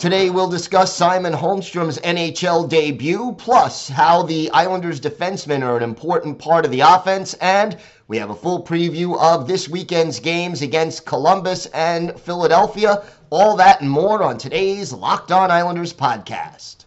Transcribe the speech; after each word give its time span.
Today 0.00 0.30
we'll 0.30 0.48
discuss 0.48 0.96
Simon 0.96 1.34
Holmstrom's 1.34 1.98
NHL 1.98 2.70
debut, 2.70 3.34
plus 3.36 3.86
how 3.86 4.22
the 4.22 4.50
Islanders 4.52 4.98
defensemen 4.98 5.62
are 5.62 5.76
an 5.76 5.82
important 5.82 6.38
part 6.38 6.64
of 6.64 6.70
the 6.70 6.80
offense, 6.80 7.34
and 7.34 7.76
we 8.08 8.16
have 8.16 8.30
a 8.30 8.34
full 8.34 8.64
preview 8.64 9.20
of 9.20 9.46
this 9.46 9.68
weekend's 9.68 10.18
games 10.18 10.62
against 10.62 11.04
Columbus 11.04 11.66
and 11.74 12.18
Philadelphia. 12.18 13.02
All 13.28 13.56
that 13.56 13.82
and 13.82 13.90
more 13.90 14.22
on 14.22 14.38
today's 14.38 14.90
Locked 14.90 15.32
On 15.32 15.50
Islanders 15.50 15.92
podcast. 15.92 16.86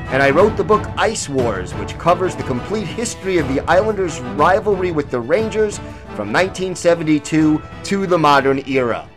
and 0.11 0.21
I 0.21 0.29
wrote 0.29 0.57
the 0.57 0.63
book 0.63 0.85
Ice 0.97 1.29
Wars, 1.29 1.73
which 1.75 1.97
covers 1.97 2.35
the 2.35 2.43
complete 2.43 2.85
history 2.85 3.37
of 3.37 3.47
the 3.47 3.61
Islanders' 3.61 4.19
rivalry 4.19 4.91
with 4.91 5.09
the 5.09 5.21
Rangers 5.21 5.77
from 6.17 6.33
1972 6.33 7.61
to 7.83 8.07
the 8.07 8.17
modern 8.17 8.61
era. 8.67 9.07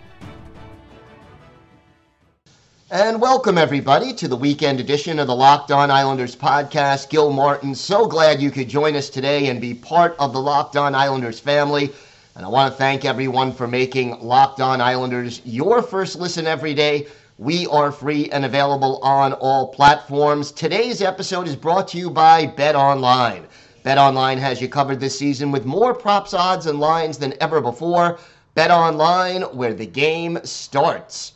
And 2.93 3.21
welcome, 3.21 3.59
everybody, 3.59 4.13
to 4.15 4.29
the 4.29 4.37
weekend 4.37 4.79
edition 4.79 5.19
of 5.19 5.27
the 5.27 5.35
Locked 5.35 5.73
On 5.73 5.91
Islanders 5.91 6.37
podcast. 6.37 7.11
Gil 7.11 7.33
Martin, 7.33 7.75
so 7.75 8.07
glad 8.07 8.41
you 8.41 8.53
could 8.53 8.69
join 8.69 8.95
us 8.95 9.11
today 9.11 9.49
and 9.49 9.61
be 9.61 9.75
part 9.75 10.15
of 10.21 10.33
the 10.33 10.41
Locked 10.41 10.77
On 10.77 10.95
Islanders 10.95 11.41
family. 11.41 11.91
And 12.37 12.47
I 12.47 12.49
want 12.49 12.73
to 12.73 12.79
thank 12.79 13.05
everyone 13.05 13.53
for 13.53 13.67
making 13.67 14.21
Locked 14.21 14.61
On 14.61 14.81
Islanders 14.81 15.41
your 15.45 15.83
first 15.83 16.21
listen 16.21 16.47
every 16.47 16.73
day. 16.73 17.09
We 17.39 17.67
are 17.67 17.91
free 17.91 18.31
and 18.31 18.45
available 18.45 19.01
on 19.03 19.33
all 19.33 19.67
platforms. 19.67 20.53
Today's 20.53 21.03
episode 21.03 21.49
is 21.49 21.57
brought 21.57 21.89
to 21.89 21.99
you 21.99 22.09
by 22.09 22.47
Bet 22.47 22.77
Online. 22.77 23.49
Bet 23.83 23.99
Online 23.99 24.39
has 24.39 24.63
you 24.63 24.69
covered 24.69 25.01
this 25.01 25.19
season 25.19 25.51
with 25.51 25.67
more 25.67 25.95
props, 25.95 26.33
odds, 26.33 26.67
and 26.67 26.79
lines 26.79 27.19
than 27.19 27.35
ever 27.41 27.61
before. 27.61 28.21
Bet 28.55 28.71
Online, 28.71 29.43
where 29.43 29.75
the 29.75 29.85
game 29.85 30.39
starts. 30.45 31.33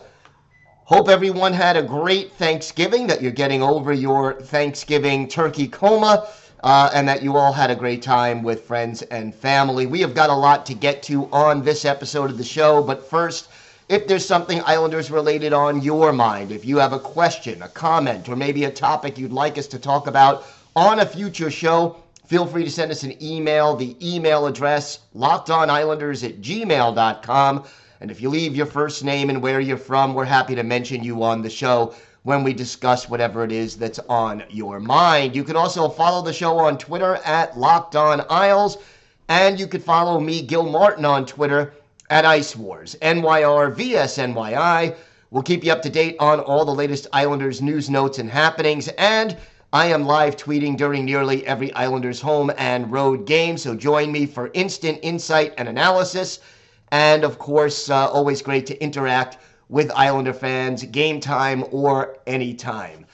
Hope 0.84 1.08
everyone 1.08 1.52
had 1.52 1.76
a 1.76 1.82
great 1.82 2.32
Thanksgiving, 2.34 3.08
that 3.08 3.20
you're 3.20 3.32
getting 3.32 3.60
over 3.60 3.92
your 3.92 4.40
Thanksgiving 4.40 5.26
turkey 5.26 5.66
coma, 5.66 6.28
uh, 6.62 6.90
and 6.94 7.08
that 7.08 7.24
you 7.24 7.36
all 7.36 7.52
had 7.52 7.72
a 7.72 7.76
great 7.76 8.02
time 8.02 8.44
with 8.44 8.62
friends 8.62 9.02
and 9.02 9.34
family. 9.34 9.86
We 9.86 10.00
have 10.02 10.14
got 10.14 10.30
a 10.30 10.34
lot 10.34 10.64
to 10.66 10.74
get 10.74 11.02
to 11.04 11.28
on 11.32 11.64
this 11.64 11.84
episode 11.84 12.30
of 12.30 12.38
the 12.38 12.44
show, 12.44 12.84
but 12.84 13.10
first, 13.10 13.48
if 13.88 14.06
there's 14.06 14.26
something 14.26 14.60
Islanders 14.66 15.10
related 15.10 15.54
on 15.54 15.80
your 15.80 16.12
mind, 16.12 16.52
if 16.52 16.64
you 16.64 16.76
have 16.76 16.92
a 16.92 16.98
question, 16.98 17.62
a 17.62 17.68
comment, 17.68 18.28
or 18.28 18.36
maybe 18.36 18.64
a 18.64 18.70
topic 18.70 19.16
you'd 19.16 19.32
like 19.32 19.56
us 19.56 19.66
to 19.68 19.78
talk 19.78 20.06
about 20.06 20.44
on 20.76 21.00
a 21.00 21.06
future 21.06 21.50
show, 21.50 21.96
feel 22.26 22.46
free 22.46 22.64
to 22.64 22.70
send 22.70 22.90
us 22.90 23.02
an 23.02 23.22
email. 23.22 23.74
The 23.74 23.96
email 24.06 24.46
address, 24.46 25.00
lockedonislanders 25.16 26.22
at 26.28 26.42
gmail.com. 26.42 27.64
And 28.00 28.10
if 28.10 28.20
you 28.20 28.28
leave 28.28 28.54
your 28.54 28.66
first 28.66 29.02
name 29.04 29.30
and 29.30 29.42
where 29.42 29.58
you're 29.58 29.78
from, 29.78 30.12
we're 30.12 30.24
happy 30.26 30.54
to 30.54 30.62
mention 30.62 31.02
you 31.02 31.22
on 31.22 31.40
the 31.40 31.50
show 31.50 31.94
when 32.24 32.44
we 32.44 32.52
discuss 32.52 33.08
whatever 33.08 33.42
it 33.42 33.52
is 33.52 33.76
that's 33.76 33.98
on 34.10 34.44
your 34.50 34.80
mind. 34.80 35.34
You 35.34 35.44
can 35.44 35.56
also 35.56 35.88
follow 35.88 36.22
the 36.22 36.32
show 36.32 36.58
on 36.58 36.76
Twitter 36.76 37.16
at 37.24 37.56
Locked 37.56 37.96
On 37.96 38.22
Isles, 38.28 38.76
and 39.28 39.58
you 39.58 39.66
can 39.66 39.80
follow 39.80 40.20
me, 40.20 40.42
Gil 40.42 40.68
Martin, 40.68 41.06
on 41.06 41.24
Twitter 41.24 41.72
at 42.10 42.24
Ice 42.24 42.56
Wars, 42.56 42.96
nyr 43.02 43.22
NYRVSNYI. 43.22 44.96
We'll 45.30 45.42
keep 45.42 45.62
you 45.62 45.72
up 45.72 45.82
to 45.82 45.90
date 45.90 46.16
on 46.20 46.40
all 46.40 46.64
the 46.64 46.74
latest 46.74 47.06
Islanders 47.12 47.60
news, 47.60 47.90
notes, 47.90 48.18
and 48.18 48.30
happenings. 48.30 48.88
And 48.96 49.36
I 49.74 49.86
am 49.88 50.06
live 50.06 50.36
tweeting 50.36 50.78
during 50.78 51.04
nearly 51.04 51.46
every 51.46 51.70
Islanders 51.74 52.22
home 52.22 52.50
and 52.56 52.90
road 52.90 53.26
game, 53.26 53.58
so 53.58 53.74
join 53.74 54.10
me 54.10 54.24
for 54.24 54.50
instant 54.54 55.00
insight 55.02 55.52
and 55.58 55.68
analysis. 55.68 56.40
And 56.90 57.24
of 57.24 57.38
course, 57.38 57.90
uh, 57.90 58.08
always 58.08 58.40
great 58.40 58.64
to 58.66 58.82
interact 58.82 59.36
with 59.68 59.90
Islander 59.94 60.32
fans, 60.32 60.84
game 60.84 61.20
time 61.20 61.62
or 61.70 62.16
anytime. 62.26 63.04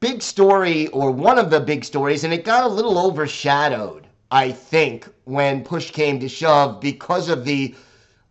Big 0.00 0.22
story, 0.22 0.88
or 0.88 1.12
one 1.12 1.38
of 1.38 1.50
the 1.50 1.60
big 1.60 1.84
stories, 1.84 2.24
and 2.24 2.34
it 2.34 2.44
got 2.44 2.64
a 2.64 2.68
little 2.68 2.98
overshadowed, 2.98 4.07
I 4.30 4.52
think, 4.52 5.08
when 5.24 5.64
push 5.64 5.90
came 5.90 6.20
to 6.20 6.28
shove 6.28 6.80
because 6.80 7.28
of 7.28 7.44
the 7.44 7.74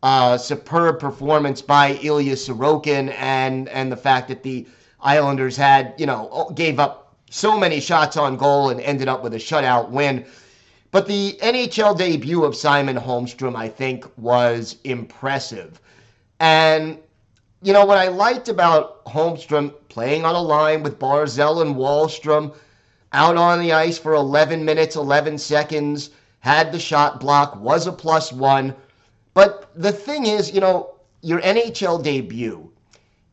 uh, 0.03 0.37
superb 0.37 0.99
performance 0.99 1.61
by 1.61 1.93
Ilya 2.03 2.35
Sorokin 2.35 3.11
and 3.17 3.67
and 3.69 3.91
the 3.91 3.97
fact 3.97 4.27
that 4.27 4.43
the 4.43 4.67
Islanders 5.01 5.57
had, 5.57 5.93
you 5.97 6.05
know, 6.05 6.51
gave 6.55 6.79
up 6.79 7.15
so 7.29 7.57
many 7.57 7.79
shots 7.79 8.15
on 8.17 8.37
goal 8.37 8.69
and 8.69 8.79
ended 8.81 9.07
up 9.07 9.23
with 9.23 9.33
a 9.33 9.37
shutout 9.37 9.89
win. 9.89 10.25
But 10.91 11.07
the 11.07 11.37
NHL 11.41 11.97
debut 11.97 12.43
of 12.43 12.55
Simon 12.55 12.95
Holmstrom, 12.95 13.55
I 13.55 13.67
think, 13.67 14.05
was 14.17 14.77
impressive. 14.83 15.81
And, 16.39 16.97
you 17.61 17.73
know, 17.73 17.85
what 17.85 17.97
I 17.97 18.07
liked 18.07 18.47
about 18.47 19.03
Holmstrom 19.05 19.73
playing 19.89 20.25
on 20.25 20.35
a 20.35 20.41
line 20.41 20.83
with 20.83 20.99
Barzal 20.99 21.61
and 21.61 21.75
Wahlstrom 21.75 22.55
out 23.17 23.35
on 23.35 23.59
the 23.59 23.73
ice 23.73 23.97
for 23.97 24.13
11 24.13 24.63
minutes, 24.63 24.95
11 24.95 25.37
seconds, 25.39 26.11
had 26.39 26.71
the 26.71 26.79
shot 26.79 27.19
block, 27.19 27.55
was 27.55 27.87
a 27.87 27.91
plus 27.91 28.31
one. 28.31 28.75
But 29.33 29.69
the 29.75 29.91
thing 29.91 30.27
is, 30.27 30.53
you 30.53 30.61
know, 30.61 30.95
your 31.21 31.41
NHL 31.41 32.03
debut 32.03 32.71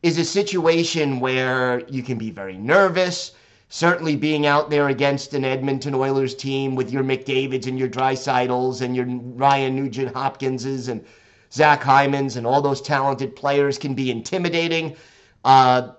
is 0.03 0.17
a 0.17 0.25
situation 0.25 1.19
where 1.19 1.83
you 1.87 2.03
can 2.03 2.17
be 2.17 2.31
very 2.31 2.57
nervous 2.57 3.31
certainly 3.69 4.15
being 4.15 4.45
out 4.45 4.69
there 4.69 4.89
against 4.89 5.33
an 5.33 5.43
Edmonton 5.43 5.93
Oilers 5.93 6.35
team 6.35 6.75
with 6.75 6.91
your 6.91 7.03
McDavids 7.03 7.67
and 7.67 7.77
your 7.77 7.89
Draisaitl's 7.89 8.81
and 8.81 8.95
your 8.95 9.05
Ryan 9.05 9.75
Nugent 9.75 10.13
Hopkinses 10.13 10.87
and 10.87 11.03
Zach 11.51 11.81
Hymans 11.81 12.37
and 12.37 12.45
all 12.45 12.61
those 12.61 12.81
talented 12.81 13.35
players 13.35 13.77
can 13.77 13.93
be 13.93 14.11
intimidating. 14.11 14.95
Uh, 15.43 15.89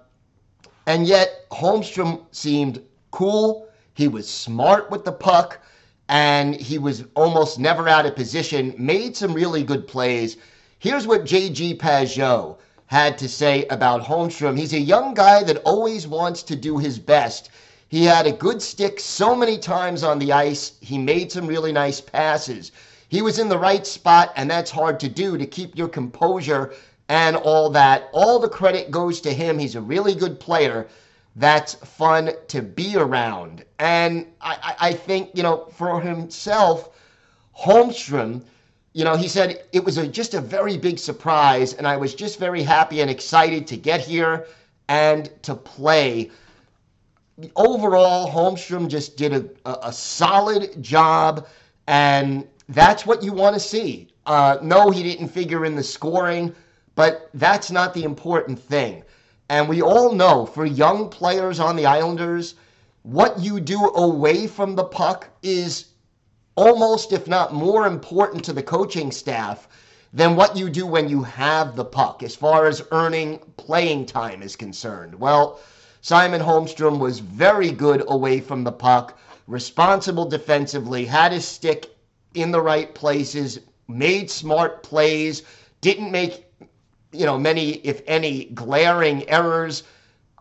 and 0.86 1.06
yet, 1.06 1.48
Holmstrom 1.50 2.24
seemed 2.30 2.82
cool. 3.10 3.65
He 3.96 4.08
was 4.08 4.28
smart 4.28 4.90
with 4.90 5.06
the 5.06 5.12
puck, 5.12 5.58
and 6.06 6.54
he 6.54 6.76
was 6.76 7.04
almost 7.14 7.58
never 7.58 7.88
out 7.88 8.04
of 8.04 8.14
position, 8.14 8.74
made 8.76 9.16
some 9.16 9.32
really 9.32 9.62
good 9.62 9.88
plays. 9.88 10.36
Here's 10.78 11.06
what 11.06 11.24
J.G. 11.24 11.76
Pageau 11.76 12.58
had 12.88 13.16
to 13.16 13.26
say 13.26 13.64
about 13.68 14.02
Holmstrom. 14.02 14.58
He's 14.58 14.74
a 14.74 14.78
young 14.78 15.14
guy 15.14 15.42
that 15.44 15.62
always 15.64 16.06
wants 16.06 16.42
to 16.42 16.54
do 16.54 16.76
his 16.76 16.98
best. 16.98 17.48
He 17.88 18.04
had 18.04 18.26
a 18.26 18.32
good 18.32 18.60
stick 18.60 19.00
so 19.00 19.34
many 19.34 19.56
times 19.56 20.02
on 20.02 20.18
the 20.18 20.30
ice. 20.30 20.72
He 20.82 20.98
made 20.98 21.32
some 21.32 21.46
really 21.46 21.72
nice 21.72 21.98
passes. 21.98 22.72
He 23.08 23.22
was 23.22 23.38
in 23.38 23.48
the 23.48 23.58
right 23.58 23.86
spot, 23.86 24.30
and 24.36 24.50
that's 24.50 24.70
hard 24.70 25.00
to 25.00 25.08
do 25.08 25.38
to 25.38 25.46
keep 25.46 25.74
your 25.74 25.88
composure 25.88 26.74
and 27.08 27.34
all 27.34 27.70
that. 27.70 28.10
All 28.12 28.40
the 28.40 28.48
credit 28.50 28.90
goes 28.90 29.22
to 29.22 29.32
him. 29.32 29.58
He's 29.58 29.74
a 29.74 29.80
really 29.80 30.14
good 30.14 30.38
player. 30.38 30.86
That's 31.36 31.74
fun 31.74 32.32
to 32.48 32.62
be 32.62 32.96
around. 32.96 33.64
And 33.78 34.26
I, 34.40 34.74
I 34.80 34.92
think, 34.92 35.30
you 35.34 35.42
know, 35.42 35.66
for 35.66 36.00
himself, 36.00 36.98
Holmstrom 37.58 38.42
you 38.96 39.04
know, 39.04 39.14
he 39.14 39.28
said 39.28 39.62
it 39.72 39.84
was 39.84 39.98
a, 39.98 40.08
just 40.08 40.32
a 40.32 40.40
very 40.40 40.78
big 40.78 40.98
surprise, 40.98 41.74
and 41.74 41.86
I 41.86 41.98
was 41.98 42.14
just 42.14 42.38
very 42.38 42.62
happy 42.62 43.02
and 43.02 43.10
excited 43.10 43.66
to 43.66 43.76
get 43.76 44.00
here 44.00 44.46
and 44.88 45.30
to 45.42 45.54
play. 45.54 46.30
Overall, 47.56 48.26
Holmstrom 48.26 48.88
just 48.88 49.18
did 49.18 49.34
a, 49.34 49.86
a, 49.86 49.92
solid 49.92 50.82
job, 50.82 51.46
and 51.86 52.48
that's 52.70 53.04
what 53.04 53.22
you 53.22 53.34
want 53.34 53.52
to 53.52 53.60
see. 53.60 54.08
Uh, 54.24 54.56
no, 54.62 54.88
he 54.88 55.02
didn't 55.02 55.28
figure 55.28 55.66
in 55.66 55.76
the 55.76 55.82
scoring, 55.82 56.54
but 56.94 57.28
that's 57.34 57.70
not 57.70 57.92
the 57.92 58.02
important 58.02 58.58
thing. 58.58 59.02
And 59.48 59.68
we 59.68 59.80
all 59.80 60.12
know 60.12 60.44
for 60.46 60.66
young 60.66 61.08
players 61.08 61.60
on 61.60 61.76
the 61.76 61.86
Islanders, 61.86 62.54
what 63.02 63.38
you 63.38 63.60
do 63.60 63.90
away 63.94 64.46
from 64.48 64.74
the 64.74 64.84
puck 64.84 65.28
is 65.42 65.86
almost, 66.56 67.12
if 67.12 67.28
not 67.28 67.54
more 67.54 67.86
important 67.86 68.44
to 68.44 68.52
the 68.52 68.62
coaching 68.62 69.12
staff 69.12 69.68
than 70.12 70.34
what 70.34 70.56
you 70.56 70.70
do 70.70 70.86
when 70.86 71.08
you 71.08 71.22
have 71.22 71.76
the 71.76 71.84
puck 71.84 72.22
as 72.22 72.34
far 72.34 72.66
as 72.66 72.82
earning 72.90 73.38
playing 73.56 74.06
time 74.06 74.42
is 74.42 74.56
concerned. 74.56 75.14
Well, 75.14 75.60
Simon 76.00 76.40
Holmstrom 76.40 76.98
was 76.98 77.18
very 77.18 77.70
good 77.70 78.02
away 78.08 78.40
from 78.40 78.64
the 78.64 78.72
puck, 78.72 79.18
responsible 79.46 80.24
defensively, 80.24 81.04
had 81.04 81.32
his 81.32 81.46
stick 81.46 81.94
in 82.34 82.50
the 82.50 82.60
right 82.60 82.94
places, 82.94 83.60
made 83.88 84.30
smart 84.30 84.82
plays, 84.82 85.42
didn't 85.80 86.10
make 86.10 86.45
you 87.12 87.26
know 87.26 87.38
many 87.38 87.72
if 87.86 88.02
any 88.06 88.46
glaring 88.46 89.28
errors. 89.28 89.82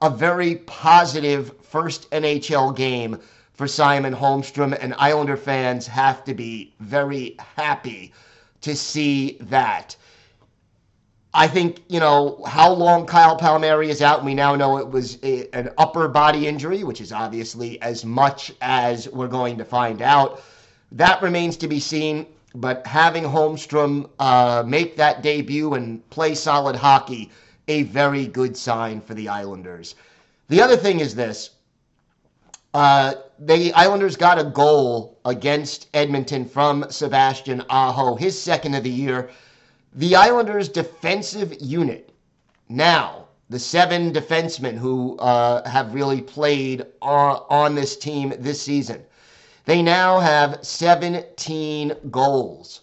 A 0.01 0.09
very 0.09 0.57
positive 0.57 1.53
first 1.61 2.11
NHL 2.11 2.75
game 2.75 3.17
for 3.53 3.67
Simon 3.67 4.13
Holmstrom, 4.13 4.77
and 4.79 4.93
Islander 4.97 5.37
fans 5.37 5.87
have 5.87 6.23
to 6.25 6.33
be 6.33 6.73
very 6.79 7.37
happy 7.55 8.13
to 8.61 8.75
see 8.75 9.37
that. 9.41 9.95
I 11.33 11.47
think, 11.47 11.81
you 11.89 11.99
know, 11.99 12.41
how 12.47 12.71
long 12.71 13.05
Kyle 13.05 13.35
Palmieri 13.35 13.89
is 13.89 14.01
out, 14.01 14.23
we 14.23 14.33
now 14.33 14.55
know 14.55 14.77
it 14.77 14.89
was 14.89 15.17
a, 15.21 15.49
an 15.53 15.69
upper 15.77 16.07
body 16.07 16.47
injury, 16.47 16.83
which 16.85 17.01
is 17.01 17.11
obviously 17.11 17.81
as 17.81 18.05
much 18.05 18.53
as 18.61 19.09
we're 19.09 19.27
going 19.27 19.57
to 19.57 19.65
find 19.65 20.01
out. 20.01 20.41
That 20.93 21.21
remains 21.21 21.57
to 21.57 21.67
be 21.67 21.79
seen, 21.79 22.25
but 22.55 22.85
having 22.87 23.23
Holmstrom 23.23 24.09
uh, 24.19 24.63
make 24.65 24.95
that 24.97 25.21
debut 25.21 25.73
and 25.73 26.07
play 26.09 26.35
solid 26.35 26.75
hockey, 26.75 27.31
a 27.67 27.83
very 27.83 28.27
good 28.27 28.55
sign 28.55 29.01
for 29.01 29.13
the 29.13 29.29
Islanders. 29.29 29.95
The 30.47 30.61
other 30.61 30.77
thing 30.77 30.99
is 30.99 31.15
this 31.15 31.51
uh, 32.75 33.13
the 33.39 33.71
Islanders 33.73 34.17
got 34.17 34.37
a 34.37 34.43
goal 34.43 35.17
against 35.23 35.87
Edmonton 35.93 36.45
from 36.45 36.85
Sebastian 36.89 37.63
Aho, 37.69 38.15
his 38.15 38.39
second 38.39 38.75
of 38.75 38.83
the 38.83 38.89
year. 38.89 39.29
The 39.93 40.15
Islanders' 40.15 40.67
defensive 40.67 41.55
unit 41.61 42.11
now, 42.67 43.27
the 43.49 43.59
seven 43.59 44.11
defensemen 44.11 44.77
who 44.77 45.17
uh, 45.19 45.67
have 45.69 45.93
really 45.93 46.21
played 46.21 46.85
on, 47.01 47.45
on 47.49 47.75
this 47.75 47.95
team 47.95 48.33
this 48.39 48.61
season, 48.61 49.05
they 49.65 49.81
now 49.81 50.19
have 50.19 50.59
17 50.63 51.93
goals 52.11 52.81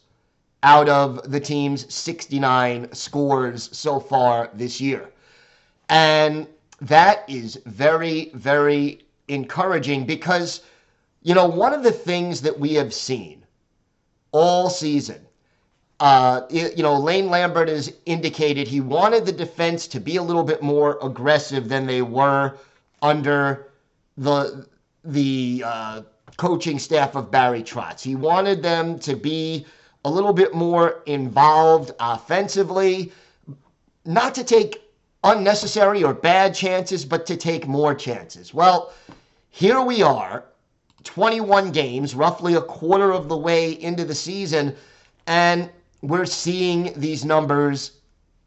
out 0.62 0.88
of 0.88 1.30
the 1.30 1.40
team's 1.40 1.92
69 1.92 2.92
scores 2.92 3.68
so 3.76 3.98
far 3.98 4.50
this 4.54 4.80
year. 4.80 5.10
And 5.88 6.46
that 6.80 7.24
is 7.28 7.60
very, 7.66 8.30
very 8.34 9.04
encouraging 9.28 10.06
because, 10.06 10.62
you 11.22 11.34
know, 11.34 11.46
one 11.46 11.72
of 11.72 11.82
the 11.82 11.92
things 11.92 12.40
that 12.42 12.58
we 12.58 12.74
have 12.74 12.92
seen 12.92 13.44
all 14.32 14.68
season, 14.70 15.20
uh, 16.00 16.42
you 16.50 16.82
know, 16.82 16.98
Lane 16.98 17.30
Lambert 17.30 17.68
has 17.68 17.92
indicated 18.06 18.66
he 18.66 18.80
wanted 18.80 19.24
the 19.24 19.32
defense 19.32 19.86
to 19.88 20.00
be 20.00 20.16
a 20.16 20.22
little 20.22 20.42
bit 20.42 20.62
more 20.62 20.98
aggressive 21.02 21.68
than 21.68 21.86
they 21.86 22.02
were 22.02 22.56
under 23.02 23.68
the 24.16 24.66
the 25.04 25.62
uh, 25.66 26.02
coaching 26.36 26.78
staff 26.78 27.14
of 27.14 27.30
Barry 27.30 27.62
Trotz. 27.62 28.02
He 28.02 28.14
wanted 28.14 28.62
them 28.62 28.98
to 29.00 29.14
be 29.14 29.66
a 30.04 30.10
little 30.10 30.32
bit 30.32 30.54
more 30.54 31.02
involved 31.06 31.92
offensively, 32.00 33.12
not 34.04 34.34
to 34.34 34.44
take 34.44 34.82
unnecessary 35.24 36.02
or 36.02 36.12
bad 36.12 36.54
chances, 36.54 37.04
but 37.04 37.26
to 37.26 37.36
take 37.36 37.66
more 37.68 37.94
chances. 37.94 38.52
Well, 38.52 38.92
here 39.50 39.80
we 39.80 40.02
are, 40.02 40.44
21 41.04 41.72
games, 41.72 42.14
roughly 42.14 42.54
a 42.54 42.62
quarter 42.62 43.12
of 43.12 43.28
the 43.28 43.36
way 43.36 43.72
into 43.72 44.04
the 44.04 44.14
season, 44.14 44.74
and 45.26 45.70
we're 46.00 46.26
seeing 46.26 46.92
these 46.96 47.24
numbers 47.24 47.92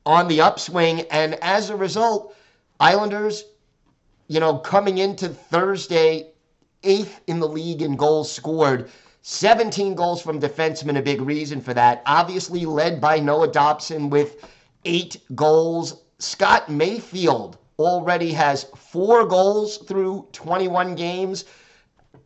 on 0.05 0.27
the 0.27 0.41
upswing. 0.41 1.01
And 1.11 1.35
as 1.35 1.69
a 1.69 1.75
result, 1.75 2.35
Islanders, 2.79 3.45
you 4.27 4.39
know, 4.39 4.57
coming 4.57 4.97
into 4.97 5.29
Thursday, 5.29 6.31
eighth 6.85 7.21
in 7.27 7.39
the 7.39 7.47
league 7.47 7.81
in 7.81 7.95
goals 7.95 8.31
scored. 8.31 8.89
17 9.23 9.95
goals 9.95 10.21
from 10.21 10.39
defensemen, 10.39 10.97
a 10.97 11.01
big 11.01 11.19
reason 11.19 11.59
for 11.59 11.73
that. 11.73 12.03
Obviously, 12.05 12.65
led 12.65 13.01
by 13.01 13.19
Noah 13.19 13.51
Dobson 13.51 14.09
with 14.09 14.45
eight 14.85 15.17
goals. 15.33 16.03
Scott 16.19 16.69
Mayfield 16.69 17.57
already 17.79 18.31
has 18.31 18.65
four 18.75 19.25
goals 19.25 19.77
through 19.77 20.27
21 20.31 20.95
games. 20.95 21.45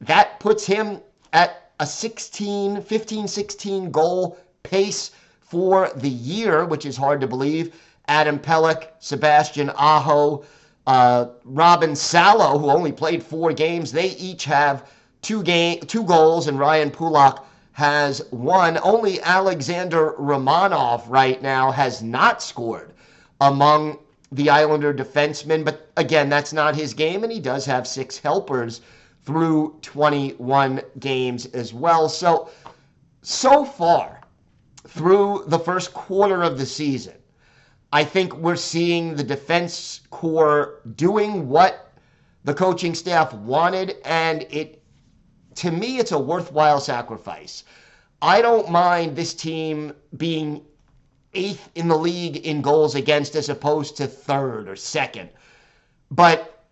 That 0.02 0.40
puts 0.40 0.66
him 0.66 1.00
at 1.34 1.72
a 1.80 1.88
16, 1.88 2.82
15, 2.82 3.28
16 3.28 3.92
goal 3.92 4.38
pace 4.64 5.12
for 5.40 5.92
the 5.96 6.10
year, 6.10 6.66
which 6.66 6.86
is 6.86 6.98
hard 6.98 7.22
to 7.22 7.28
believe. 7.28 7.74
Adam 8.08 8.40
Pelech, 8.40 8.90
Sebastian 9.00 9.70
Aho, 9.78 10.44
uh, 10.90 11.30
Robin 11.46 11.96
Salo, 11.96 12.58
who 12.58 12.72
only 12.72 12.92
played 12.92 13.22
four 13.22 13.54
games, 13.54 13.92
they 13.92 14.08
each 14.16 14.44
have 14.46 14.90
two 15.22 15.44
game, 15.44 15.82
two 15.82 16.04
goals, 16.04 16.48
and 16.48 16.58
Ryan 16.58 16.90
Pulock 16.90 17.46
has 17.74 18.24
one. 18.32 18.80
Only 18.82 19.22
Alexander 19.22 20.14
Romanov 20.14 21.04
right 21.08 21.40
now 21.44 21.70
has 21.70 22.02
not 22.02 22.42
scored 22.42 22.94
among 23.40 24.00
the 24.32 24.50
Islander 24.50 24.92
defenseman. 24.92 25.64
But 25.64 25.92
again, 25.96 26.28
that's 26.28 26.54
not 26.54 26.76
his 26.76 26.96
game, 26.96 27.24
and 27.24 27.32
he 27.32 27.40
does 27.40 27.68
have 27.68 27.86
six 27.86 28.18
helpers 28.18 28.82
through 29.26 29.78
21 29.84 30.82
games 30.98 31.46
as 31.54 31.72
well. 31.72 32.10
So, 32.10 32.50
so 33.22 33.64
far 33.64 34.22
through 34.88 35.44
the 35.46 35.60
first 35.60 35.94
quarter 35.94 36.42
of 36.42 36.58
the 36.58 36.66
season, 36.66 37.19
I 37.92 38.04
think 38.04 38.36
we're 38.36 38.56
seeing 38.56 39.16
the 39.16 39.24
defense 39.24 40.02
core 40.12 40.82
doing 40.96 41.50
what 41.50 41.92
the 42.44 42.54
coaching 42.54 42.94
staff 42.94 43.34
wanted, 43.34 43.98
and 44.06 44.46
it, 44.50 44.82
to 45.56 45.72
me, 45.72 45.98
it's 45.98 46.12
a 46.12 46.20
worthwhile 46.20 46.80
sacrifice. 46.80 47.64
I 48.22 48.42
don't 48.42 48.70
mind 48.70 49.16
this 49.16 49.34
team 49.34 49.94
being 50.18 50.64
eighth 51.34 51.70
in 51.76 51.88
the 51.88 51.98
league 51.98 52.38
in 52.38 52.62
goals 52.62 52.96
against 52.96 53.36
as 53.36 53.50
opposed 53.50 53.98
to 53.98 54.08
third 54.08 54.68
or 54.68 54.76
second. 54.76 55.30
But, 56.12 56.66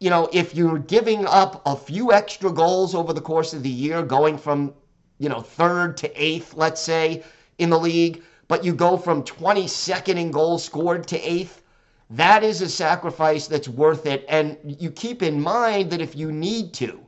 you 0.00 0.10
know, 0.10 0.28
if 0.32 0.54
you're 0.54 0.78
giving 0.78 1.26
up 1.26 1.62
a 1.66 1.76
few 1.76 2.12
extra 2.12 2.50
goals 2.50 2.94
over 2.94 3.12
the 3.12 3.20
course 3.20 3.52
of 3.52 3.62
the 3.62 3.70
year, 3.70 4.02
going 4.02 4.38
from, 4.38 4.74
you 5.18 5.28
know, 5.28 5.40
third 5.40 5.96
to 5.98 6.22
eighth, 6.22 6.54
let's 6.54 6.80
say, 6.80 7.22
in 7.58 7.70
the 7.70 7.78
league, 7.78 8.22
but 8.48 8.64
you 8.64 8.74
go 8.74 8.96
from 8.96 9.22
22nd 9.22 10.16
in 10.16 10.30
goals 10.30 10.64
scored 10.64 11.06
to 11.08 11.20
eighth, 11.20 11.62
that 12.10 12.44
is 12.44 12.60
a 12.60 12.68
sacrifice 12.68 13.46
that's 13.46 13.68
worth 13.68 14.06
it. 14.06 14.24
And 14.28 14.58
you 14.64 14.90
keep 14.90 15.22
in 15.22 15.40
mind 15.40 15.90
that 15.90 16.00
if 16.02 16.14
you 16.14 16.30
need 16.30 16.74
to, 16.74 17.00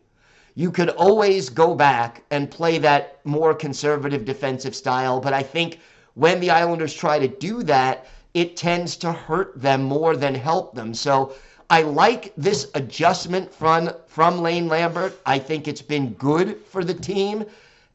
you 0.55 0.71
could 0.71 0.91
always 0.91 1.51
go 1.51 1.75
back 1.75 2.23
and 2.31 2.51
play 2.51 2.79
that 2.79 3.19
more 3.25 3.55
conservative 3.55 4.25
defensive 4.25 4.75
style. 4.75 5.21
But 5.21 5.33
I 5.33 5.43
think 5.43 5.81
when 6.15 6.41
the 6.41 6.51
Islanders 6.51 6.95
try 6.95 7.19
to 7.19 7.29
do 7.29 7.63
that, 7.65 8.07
it 8.35 8.57
tends 8.57 8.97
to 8.99 9.13
hurt 9.13 9.61
them 9.61 9.83
more 9.83 10.17
than 10.17 10.35
help 10.35 10.75
them. 10.75 10.95
So 10.95 11.35
I 11.71 11.83
like 11.83 12.33
this 12.37 12.71
adjustment 12.75 13.53
from 13.53 13.91
from 14.07 14.41
Lane 14.41 14.69
Lambert. 14.69 15.21
I 15.27 15.39
think 15.39 15.67
it's 15.67 15.83
been 15.83 16.13
good 16.15 16.61
for 16.67 16.85
the 16.85 16.95
team. 16.95 17.45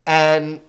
And 0.06 0.60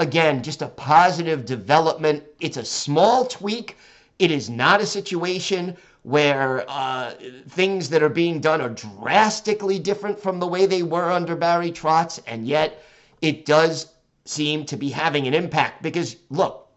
again, 0.00 0.42
just 0.42 0.62
a 0.62 0.68
positive 0.68 1.44
development. 1.44 2.24
It's 2.40 2.56
a 2.56 2.64
small 2.64 3.26
tweak. 3.26 3.76
It 4.18 4.30
is 4.30 4.48
not 4.48 4.80
a 4.80 4.86
situation 4.86 5.76
where 6.02 6.64
uh, 6.68 7.12
things 7.50 7.90
that 7.90 8.02
are 8.02 8.08
being 8.08 8.40
done 8.40 8.62
are 8.62 8.70
drastically 8.70 9.78
different 9.78 10.18
from 10.18 10.40
the 10.40 10.46
way 10.46 10.64
they 10.64 10.82
were 10.82 11.10
under 11.10 11.36
Barry 11.36 11.70
Trotz, 11.70 12.18
and 12.26 12.48
yet 12.48 12.82
it 13.20 13.44
does 13.44 13.92
seem 14.24 14.64
to 14.64 14.76
be 14.78 14.88
having 14.88 15.26
an 15.26 15.34
impact. 15.34 15.82
Because 15.82 16.16
look, 16.30 16.68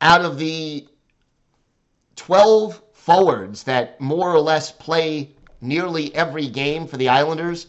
out 0.00 0.22
of 0.22 0.38
the 0.38 0.88
12 2.16 2.82
forwards 2.92 3.62
that 3.62 4.00
more 4.00 4.32
or 4.32 4.40
less 4.40 4.72
play 4.72 5.30
nearly 5.60 6.12
every 6.16 6.48
game 6.48 6.88
for 6.88 6.96
the 6.96 7.08
Islanders, 7.08 7.68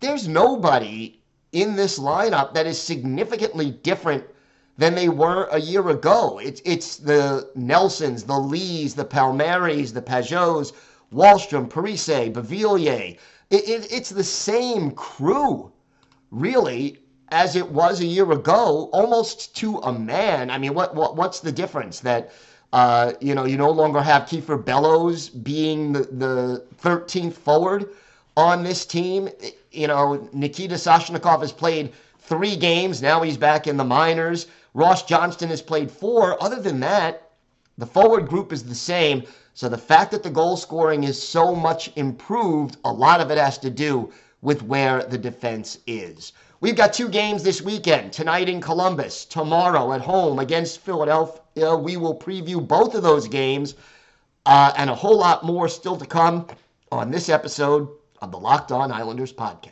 there's 0.00 0.28
nobody 0.28 1.18
in 1.56 1.74
this 1.74 1.98
lineup 1.98 2.52
that 2.52 2.66
is 2.66 2.80
significantly 2.80 3.70
different 3.70 4.22
than 4.76 4.94
they 4.94 5.08
were 5.08 5.48
a 5.52 5.58
year 5.58 5.88
ago. 5.88 6.38
It's 6.38 6.60
it's 6.66 6.96
the 6.96 7.50
Nelsons, 7.54 8.24
the 8.24 8.38
Lees, 8.38 8.94
the 8.94 9.06
Palmieris, 9.06 9.94
the 9.94 10.02
Pageaus, 10.02 10.74
Wahlstrom, 11.10 11.66
Parise, 11.66 12.30
Beauvillier. 12.30 13.16
It, 13.48 13.68
it, 13.68 13.90
it's 13.90 14.10
the 14.10 14.22
same 14.22 14.90
crew, 14.90 15.72
really, 16.30 16.98
as 17.30 17.56
it 17.56 17.70
was 17.70 18.00
a 18.00 18.06
year 18.06 18.30
ago, 18.32 18.90
almost 18.92 19.56
to 19.56 19.78
a 19.78 19.92
man. 19.98 20.50
I 20.50 20.58
mean, 20.58 20.74
what, 20.74 20.94
what 20.94 21.16
what's 21.16 21.40
the 21.40 21.52
difference 21.52 22.00
that 22.00 22.32
uh, 22.74 23.14
you 23.18 23.34
know 23.34 23.46
you 23.46 23.56
no 23.56 23.70
longer 23.70 24.02
have 24.02 24.24
Kiefer 24.24 24.62
Bellows 24.62 25.30
being 25.30 25.94
the, 25.94 26.00
the 26.00 26.66
13th 26.82 27.32
forward 27.32 27.88
on 28.36 28.62
this 28.62 28.84
team? 28.84 29.28
You 29.72 29.86
know, 29.86 30.28
Nikita 30.32 30.74
Soshnikov 30.74 31.40
has 31.40 31.52
played 31.52 31.92
three 32.18 32.56
games. 32.56 33.00
Now 33.00 33.22
he's 33.22 33.36
back 33.36 33.66
in 33.66 33.76
the 33.76 33.84
minors. 33.84 34.46
Ross 34.74 35.04
Johnston 35.04 35.48
has 35.48 35.62
played 35.62 35.90
four. 35.90 36.42
Other 36.42 36.60
than 36.60 36.80
that, 36.80 37.30
the 37.78 37.86
forward 37.86 38.28
group 38.28 38.52
is 38.52 38.64
the 38.64 38.74
same. 38.74 39.22
So 39.54 39.68
the 39.68 39.78
fact 39.78 40.10
that 40.10 40.22
the 40.22 40.30
goal 40.30 40.56
scoring 40.56 41.04
is 41.04 41.22
so 41.22 41.54
much 41.54 41.90
improved, 41.96 42.76
a 42.84 42.92
lot 42.92 43.20
of 43.20 43.30
it 43.30 43.38
has 43.38 43.56
to 43.58 43.70
do 43.70 44.12
with 44.42 44.62
where 44.62 45.02
the 45.02 45.16
defense 45.16 45.78
is. 45.86 46.32
We've 46.60 46.76
got 46.76 46.92
two 46.92 47.08
games 47.08 47.42
this 47.42 47.62
weekend 47.62 48.12
tonight 48.12 48.48
in 48.48 48.60
Columbus, 48.60 49.24
tomorrow 49.24 49.92
at 49.92 50.00
home 50.00 50.38
against 50.38 50.80
Philadelphia. 50.80 51.76
We 51.76 51.96
will 51.96 52.18
preview 52.18 52.66
both 52.66 52.94
of 52.94 53.02
those 53.02 53.28
games 53.28 53.74
uh, 54.44 54.72
and 54.76 54.90
a 54.90 54.94
whole 54.94 55.18
lot 55.18 55.44
more 55.44 55.68
still 55.68 55.96
to 55.96 56.06
come 56.06 56.46
on 56.92 57.10
this 57.10 57.28
episode 57.28 57.88
of 58.26 58.32
the 58.32 58.38
Locked 58.38 58.72
On 58.72 58.90
Islanders 58.90 59.32
podcast. 59.32 59.70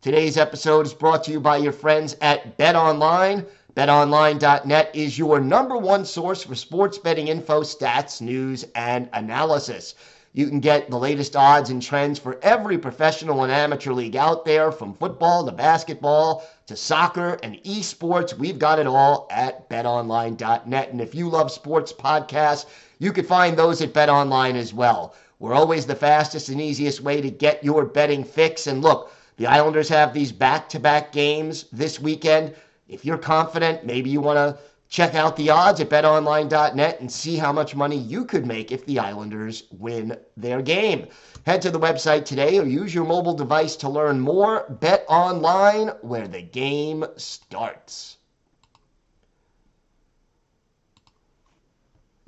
Today's 0.00 0.38
episode 0.38 0.86
is 0.86 0.94
brought 0.94 1.24
to 1.24 1.30
you 1.30 1.40
by 1.40 1.58
your 1.58 1.72
friends 1.72 2.16
at 2.22 2.56
Bet 2.56 2.74
Online. 2.74 3.44
BetOnline.net 3.76 4.90
is 4.94 5.18
your 5.18 5.40
number 5.40 5.76
one 5.76 6.06
source 6.06 6.42
for 6.42 6.54
sports 6.54 6.96
betting 6.96 7.28
info, 7.28 7.60
stats, 7.60 8.22
news, 8.22 8.64
and 8.74 9.10
analysis. 9.12 9.94
You 10.32 10.46
can 10.46 10.60
get 10.60 10.88
the 10.88 10.98
latest 10.98 11.36
odds 11.36 11.68
and 11.68 11.82
trends 11.82 12.18
for 12.18 12.38
every 12.40 12.78
professional 12.78 13.42
and 13.42 13.52
amateur 13.52 13.92
league 13.92 14.16
out 14.16 14.46
there, 14.46 14.72
from 14.72 14.94
football 14.94 15.44
to 15.44 15.52
basketball 15.52 16.48
to 16.66 16.76
soccer 16.76 17.38
and 17.42 17.56
esports. 17.64 18.38
We've 18.38 18.58
got 18.58 18.78
it 18.78 18.86
all 18.86 19.28
at 19.30 19.68
betonline.net. 19.68 20.92
And 20.92 21.00
if 21.00 21.14
you 21.14 21.28
love 21.28 21.50
sports 21.50 21.92
podcasts, 21.92 22.64
you 22.98 23.12
can 23.12 23.26
find 23.26 23.58
those 23.58 23.82
at 23.82 23.92
BetOnline 23.92 24.54
as 24.54 24.72
well. 24.72 25.14
We're 25.40 25.54
always 25.54 25.86
the 25.86 25.94
fastest 25.94 26.50
and 26.50 26.60
easiest 26.60 27.00
way 27.00 27.22
to 27.22 27.30
get 27.30 27.64
your 27.64 27.86
betting 27.86 28.24
fix. 28.24 28.66
And 28.66 28.82
look, 28.82 29.10
the 29.38 29.46
Islanders 29.46 29.88
have 29.88 30.12
these 30.12 30.32
back 30.32 30.68
to 30.68 30.78
back 30.78 31.12
games 31.12 31.64
this 31.72 31.98
weekend. 31.98 32.54
If 32.88 33.06
you're 33.06 33.16
confident, 33.16 33.86
maybe 33.86 34.10
you 34.10 34.20
want 34.20 34.36
to 34.36 34.62
check 34.90 35.14
out 35.14 35.36
the 35.36 35.48
odds 35.48 35.80
at 35.80 35.88
betonline.net 35.88 37.00
and 37.00 37.10
see 37.10 37.36
how 37.36 37.52
much 37.52 37.74
money 37.74 37.96
you 37.96 38.26
could 38.26 38.44
make 38.44 38.70
if 38.70 38.84
the 38.84 38.98
Islanders 38.98 39.64
win 39.78 40.14
their 40.36 40.60
game. 40.60 41.06
Head 41.46 41.62
to 41.62 41.70
the 41.70 41.80
website 41.80 42.26
today 42.26 42.58
or 42.58 42.66
use 42.66 42.94
your 42.94 43.06
mobile 43.06 43.34
device 43.34 43.76
to 43.76 43.88
learn 43.88 44.20
more. 44.20 44.66
Bet 44.68 45.06
online 45.08 45.88
where 46.02 46.28
the 46.28 46.42
game 46.42 47.06
starts. 47.16 48.18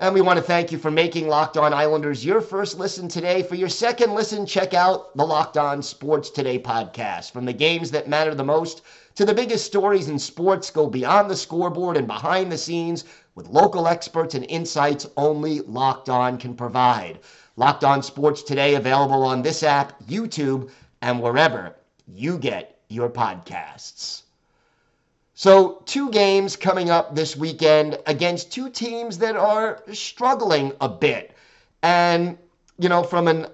And 0.03 0.15
we 0.17 0.21
want 0.21 0.37
to 0.37 0.43
thank 0.43 0.73
you 0.73 0.79
for 0.79 0.91
making 0.91 1.29
Locked 1.29 1.57
On 1.57 1.73
Islanders 1.73 2.27
your 2.27 2.41
first 2.41 2.77
listen 2.77 3.07
today. 3.07 3.41
For 3.45 3.55
your 3.55 3.69
second 3.69 4.17
listen, 4.17 4.45
check 4.45 4.75
out 4.75 5.17
the 5.17 5.25
Locked 5.25 5.57
On 5.57 5.81
Sports 5.81 6.29
Today 6.29 6.59
podcast. 6.59 7.31
From 7.31 7.45
the 7.45 7.53
games 7.53 7.93
that 7.93 8.09
matter 8.09 8.35
the 8.35 8.43
most 8.43 8.83
to 9.15 9.25
the 9.25 9.33
biggest 9.33 9.65
stories 9.65 10.09
in 10.09 10.19
sports, 10.19 10.73
go 10.73 10.89
beyond 10.89 11.31
the 11.31 11.37
scoreboard 11.37 11.97
and 11.97 12.09
behind 12.09 12.51
the 12.51 12.59
scenes 12.59 13.05
with 13.37 13.47
local 13.47 13.87
experts 13.87 14.35
and 14.35 14.45
insights 14.49 15.07
only 15.17 15.61
Locked 15.61 16.09
On 16.09 16.37
can 16.37 16.57
provide. 16.57 17.21
Locked 17.55 17.85
On 17.85 18.03
Sports 18.03 18.43
Today 18.43 18.75
available 18.75 19.23
on 19.23 19.41
this 19.41 19.63
app, 19.63 20.03
YouTube, 20.09 20.69
and 21.01 21.23
wherever 21.23 21.77
you 22.09 22.39
get 22.39 22.77
your 22.89 23.09
podcasts. 23.09 24.23
So, 25.43 25.83
two 25.87 26.09
games 26.11 26.55
coming 26.55 26.89
up 26.89 27.17
this 27.17 27.37
weekend 27.37 27.99
against 28.07 28.53
two 28.53 28.71
teams 28.71 29.19
that 29.19 29.35
are 29.35 29.83
struggling 29.93 30.73
a 30.81 30.89
bit. 30.89 31.33
And, 31.83 32.39
you 32.79 32.89
know, 32.89 33.03
from 33.03 33.27
an 33.27 33.49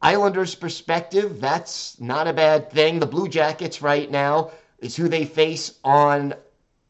Islanders 0.00 0.54
perspective, 0.54 1.40
that's 1.40 2.00
not 2.00 2.28
a 2.28 2.32
bad 2.32 2.70
thing. 2.70 3.00
The 3.00 3.08
Blue 3.08 3.26
Jackets 3.26 3.82
right 3.82 4.08
now 4.08 4.52
is 4.78 4.94
who 4.94 5.08
they 5.08 5.24
face 5.24 5.80
on 5.82 6.32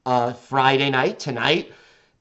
uh, 0.04 0.34
Friday 0.34 0.90
night, 0.90 1.18
tonight. 1.18 1.72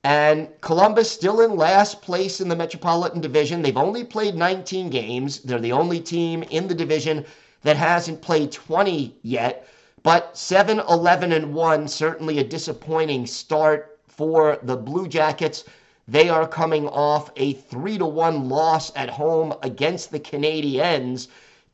And 0.05 0.47
Columbus 0.61 1.11
still 1.11 1.41
in 1.41 1.57
last 1.57 2.01
place 2.01 2.39
in 2.39 2.47
the 2.47 2.55
Metropolitan 2.55 3.19
Division. 3.19 3.61
They've 3.61 3.75
only 3.75 4.05
played 4.05 4.35
19 4.35 4.89
games. 4.89 5.41
They're 5.41 5.59
the 5.59 5.73
only 5.73 5.99
team 5.99 6.43
in 6.43 6.69
the 6.69 6.75
division 6.75 7.25
that 7.63 7.75
hasn't 7.75 8.21
played 8.21 8.53
20 8.53 9.17
yet. 9.21 9.67
But 10.03 10.35
7 10.35 10.79
11 10.79 11.31
and 11.31 11.53
1, 11.53 11.87
certainly 11.87 12.39
a 12.39 12.43
disappointing 12.43 13.27
start 13.27 13.99
for 14.07 14.57
the 14.63 14.75
Blue 14.75 15.07
Jackets. 15.07 15.63
They 16.07 16.27
are 16.27 16.47
coming 16.47 16.87
off 16.87 17.29
a 17.35 17.53
3 17.53 17.99
to 17.99 18.05
1 18.07 18.49
loss 18.49 18.91
at 18.95 19.09
home 19.09 19.53
against 19.61 20.11
the 20.11 20.19
Canadiens 20.19 21.27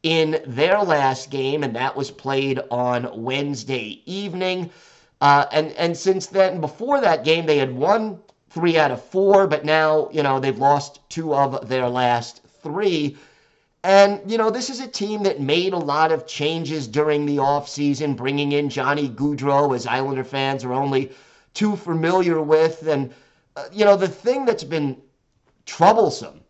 in 0.04 0.42
their 0.46 0.84
last 0.84 1.30
game, 1.30 1.64
and 1.64 1.76
that 1.76 1.96
was 1.96 2.12
played 2.12 2.60
on 2.70 3.24
Wednesday 3.24 4.02
evening. 4.06 4.70
Uh, 5.22 5.46
and, 5.52 5.72
and 5.74 5.96
since 5.98 6.28
then, 6.28 6.60
before 6.60 7.00
that 7.02 7.24
game, 7.24 7.46
they 7.46 7.58
had 7.58 7.74
won 7.76 8.20
three 8.50 8.78
out 8.78 8.92
of 8.92 9.02
four, 9.02 9.48
but 9.48 9.66
now, 9.66 10.10
you 10.12 10.22
know, 10.22 10.40
they've 10.40 10.60
lost 10.60 11.00
two 11.10 11.34
of 11.34 11.68
their 11.70 11.88
last 11.88 12.42
three. 12.62 13.18
And, 13.88 14.30
you 14.30 14.38
know, 14.38 14.50
this 14.50 14.70
is 14.70 14.82
a 14.82 14.88
team 14.88 15.24
that 15.24 15.40
made 15.40 15.72
a 15.72 15.78
lot 15.78 16.12
of 16.12 16.28
changes 16.28 16.90
during 16.90 17.26
the 17.26 17.38
offseason, 17.38 18.18
bringing 18.18 18.52
in 18.52 18.70
Johnny 18.70 19.08
Gaudreau, 19.08 19.74
as 19.74 19.88
Islander 19.88 20.26
fans 20.26 20.66
are 20.66 20.74
only 20.74 21.14
too 21.54 21.78
familiar 21.78 22.42
with. 22.42 22.86
And, 22.86 23.14
uh, 23.56 23.64
you 23.72 23.86
know, 23.86 23.96
the 23.96 24.10
thing 24.10 24.44
that's 24.44 24.66
been 24.66 24.98
troublesome 25.66 26.42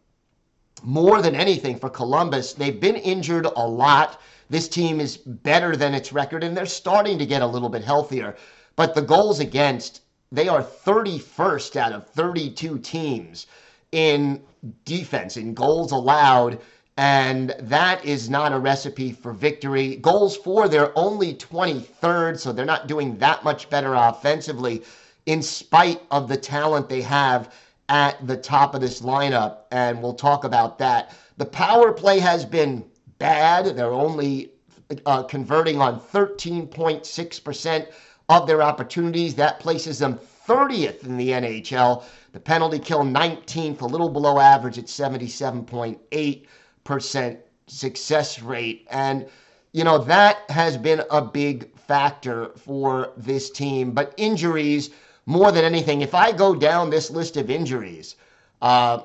more 0.82 1.22
than 1.22 1.36
anything 1.36 1.78
for 1.78 1.92
Columbus, 1.92 2.54
they've 2.54 2.82
been 2.82 2.96
injured 2.96 3.46
a 3.46 3.68
lot. 3.68 4.20
This 4.50 4.68
team 4.68 5.00
is 5.00 5.18
better 5.18 5.76
than 5.76 5.94
its 5.94 6.12
record, 6.12 6.44
and 6.44 6.58
they're 6.58 6.66
starting 6.66 7.20
to 7.20 7.26
get 7.28 7.44
a 7.44 7.48
little 7.48 7.70
bit 7.70 7.84
healthier. 7.84 8.36
But 8.76 8.96
the 8.96 9.04
goals 9.04 9.42
against, 9.42 10.02
they 10.32 10.48
are 10.48 10.64
31st 10.64 11.76
out 11.76 11.92
of 11.92 12.10
32 12.10 12.80
teams 12.80 13.46
in 13.92 14.42
defense, 14.86 15.38
in 15.38 15.54
goals 15.54 15.92
allowed 15.92 16.60
and 16.98 17.54
that 17.60 18.04
is 18.04 18.28
not 18.28 18.52
a 18.52 18.60
recipe 18.60 19.12
for 19.12 19.32
victory. 19.32 19.98
Goals 19.98 20.36
for, 20.36 20.68
they're 20.68 20.98
only 20.98 21.36
23rd, 21.36 22.40
so 22.40 22.52
they're 22.52 22.66
not 22.66 22.88
doing 22.88 23.18
that 23.20 23.44
much 23.44 23.70
better 23.70 23.94
offensively 23.94 24.82
in 25.28 25.44
spite 25.44 26.02
of 26.10 26.28
the 26.28 26.38
talent 26.38 26.90
they 26.90 27.02
have 27.02 27.54
at 27.90 28.26
the 28.26 28.36
top 28.36 28.74
of 28.74 28.82
this 28.82 29.02
lineup, 29.02 29.60
and 29.72 30.02
we'll 30.02 30.16
talk 30.16 30.44
about 30.44 30.80
that. 30.80 31.14
The 31.38 31.46
power 31.46 31.92
play 31.94 32.20
has 32.20 32.44
been 32.44 32.84
bad. 33.20 33.78
They're 33.78 33.94
only 33.94 34.52
uh, 35.06 35.24
converting 35.24 35.80
on 35.80 36.00
13.6% 36.00 37.88
of 38.30 38.48
their 38.48 38.64
opportunities. 38.64 39.36
That 39.36 39.60
places 39.60 40.00
them 40.00 40.20
30th 40.48 41.04
in 41.04 41.18
the 41.18 41.30
NHL. 41.30 42.04
The 42.32 42.40
penalty 42.40 42.80
kill 42.80 43.04
19th, 43.04 43.82
a 43.82 43.86
little 43.86 44.10
below 44.10 44.40
average 44.40 44.80
at 44.80 44.86
77.8 44.86 46.46
percent 46.88 47.38
success 47.68 48.42
rate. 48.42 48.88
And, 48.90 49.28
you 49.74 49.84
know, 49.84 49.98
that 50.00 50.38
has 50.50 50.78
been 50.78 51.04
a 51.12 51.22
big 51.22 51.78
factor 51.78 52.54
for 52.56 53.12
this 53.18 53.52
team. 53.52 53.92
But 53.92 54.14
injuries, 54.16 54.90
more 55.26 55.52
than 55.52 55.66
anything, 55.66 56.02
if 56.02 56.16
I 56.16 56.32
go 56.32 56.56
down 56.56 56.90
this 56.90 57.12
list 57.12 57.36
of 57.36 57.52
injuries, 57.52 58.16
uh, 58.62 59.02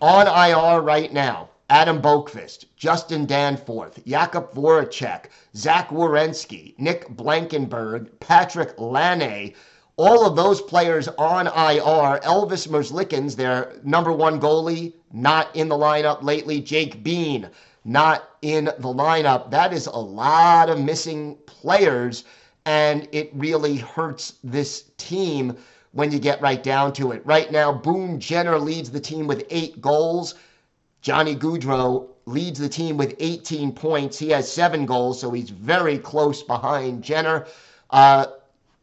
on 0.00 0.26
IR 0.28 0.80
right 0.80 1.12
now, 1.12 1.50
Adam 1.70 2.00
Boqvist, 2.00 2.66
Justin 2.76 3.26
Danforth, 3.26 4.04
Jakub 4.04 4.54
Voracek, 4.54 5.24
Zach 5.56 5.88
Werenski, 5.88 6.78
Nick 6.78 7.08
Blankenburg, 7.08 8.20
Patrick 8.20 8.78
Laine, 8.78 9.54
all 9.96 10.26
of 10.26 10.36
those 10.36 10.60
players 10.60 11.08
on 11.18 11.46
IR. 11.46 12.20
Elvis 12.20 12.68
Merzlikins, 12.68 13.36
their 13.36 13.74
number 13.84 14.12
one 14.12 14.40
goalie, 14.40 14.92
not 15.12 15.54
in 15.54 15.68
the 15.68 15.76
lineup 15.76 16.22
lately. 16.22 16.60
Jake 16.60 17.02
Bean, 17.02 17.48
not 17.84 18.28
in 18.42 18.64
the 18.64 18.92
lineup. 18.92 19.50
That 19.50 19.72
is 19.72 19.86
a 19.86 19.96
lot 19.96 20.68
of 20.68 20.80
missing 20.80 21.36
players, 21.46 22.24
and 22.66 23.08
it 23.12 23.30
really 23.34 23.76
hurts 23.76 24.34
this 24.42 24.90
team 24.96 25.56
when 25.92 26.10
you 26.10 26.18
get 26.18 26.42
right 26.42 26.62
down 26.62 26.92
to 26.94 27.12
it. 27.12 27.24
Right 27.24 27.52
now, 27.52 27.72
Boone 27.72 28.18
Jenner 28.18 28.58
leads 28.58 28.90
the 28.90 29.00
team 29.00 29.28
with 29.28 29.46
eight 29.50 29.80
goals. 29.80 30.34
Johnny 31.02 31.36
Gaudreau 31.36 32.08
leads 32.26 32.58
the 32.58 32.68
team 32.68 32.96
with 32.96 33.14
18 33.20 33.72
points. 33.72 34.18
He 34.18 34.30
has 34.30 34.50
seven 34.50 34.86
goals, 34.86 35.20
so 35.20 35.30
he's 35.30 35.50
very 35.50 35.98
close 35.98 36.42
behind 36.42 37.04
Jenner. 37.04 37.46
Uh, 37.90 38.26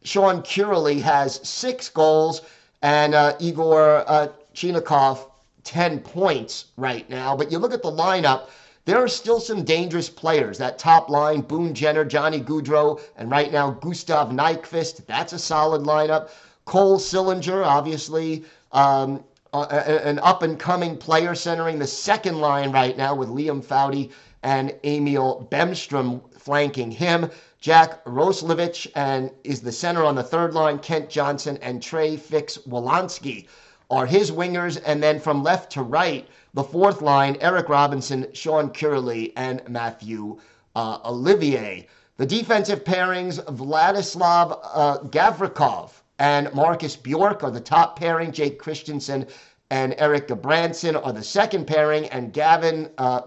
Sean 0.04 0.42
Kuraly 0.42 1.00
has 1.00 1.40
six 1.48 1.88
goals, 1.88 2.42
and 2.82 3.14
uh, 3.14 3.34
Igor 3.38 4.04
uh, 4.06 4.28
Chinakhov 4.54 5.30
10 5.64 6.00
points 6.00 6.66
right 6.76 7.08
now. 7.08 7.36
But 7.36 7.52
you 7.52 7.58
look 7.58 7.72
at 7.72 7.82
the 7.82 7.90
lineup, 7.90 8.48
there 8.84 8.98
are 8.98 9.08
still 9.08 9.38
some 9.38 9.62
dangerous 9.62 10.08
players. 10.08 10.58
That 10.58 10.78
top 10.78 11.08
line, 11.08 11.40
Boone 11.40 11.72
Jenner, 11.72 12.04
Johnny 12.04 12.40
Gaudreau, 12.40 13.00
and 13.16 13.30
right 13.30 13.52
now 13.52 13.70
Gustav 13.70 14.30
Nyquist. 14.30 15.06
That's 15.06 15.32
a 15.32 15.38
solid 15.38 15.82
lineup. 15.82 16.30
Cole 16.64 16.98
Sillinger, 16.98 17.64
obviously, 17.64 18.44
um, 18.72 19.22
uh, 19.52 19.66
an 20.04 20.18
up 20.20 20.42
and 20.42 20.58
coming 20.58 20.96
player 20.96 21.34
centering 21.34 21.78
the 21.78 21.86
second 21.86 22.40
line 22.40 22.72
right 22.72 22.96
now 22.96 23.14
with 23.14 23.28
Liam 23.28 23.62
Foudy 23.62 24.10
and 24.42 24.74
Emil 24.84 25.46
Bemstrom 25.50 26.20
flanking 26.36 26.90
him. 26.90 27.30
Jack 27.62 28.04
Roslovic 28.04 28.90
and 28.96 29.30
is 29.44 29.60
the 29.60 29.70
center 29.70 30.02
on 30.02 30.16
the 30.16 30.22
third 30.24 30.52
line. 30.52 30.80
Kent 30.80 31.08
Johnson 31.08 31.56
and 31.62 31.80
Trey 31.80 32.16
Fix 32.16 32.58
Wolansky 32.68 33.46
are 33.88 34.04
his 34.04 34.32
wingers. 34.32 34.82
And 34.84 35.00
then 35.00 35.20
from 35.20 35.44
left 35.44 35.70
to 35.72 35.82
right, 35.82 36.26
the 36.54 36.64
fourth 36.64 37.02
line, 37.02 37.36
Eric 37.40 37.68
Robinson, 37.68 38.26
Sean 38.32 38.70
Kuraly, 38.70 39.32
and 39.36 39.62
Matthew 39.68 40.40
uh, 40.74 40.98
Olivier. 41.04 41.86
The 42.16 42.26
defensive 42.26 42.82
pairings, 42.82 43.38
Vladislav 43.44 44.58
uh, 44.64 44.98
Gavrikov 45.04 45.90
and 46.18 46.52
Marcus 46.52 46.96
Bjork 46.96 47.44
are 47.44 47.52
the 47.52 47.60
top 47.60 47.96
pairing. 47.96 48.32
Jake 48.32 48.58
Christiansen 48.58 49.28
and 49.70 49.94
Eric 49.98 50.26
Gudbranson 50.26 51.00
are 51.02 51.12
the 51.12 51.22
second 51.22 51.66
pairing, 51.66 52.06
and 52.08 52.32
Gavin 52.32 52.90
uh, 52.98 53.22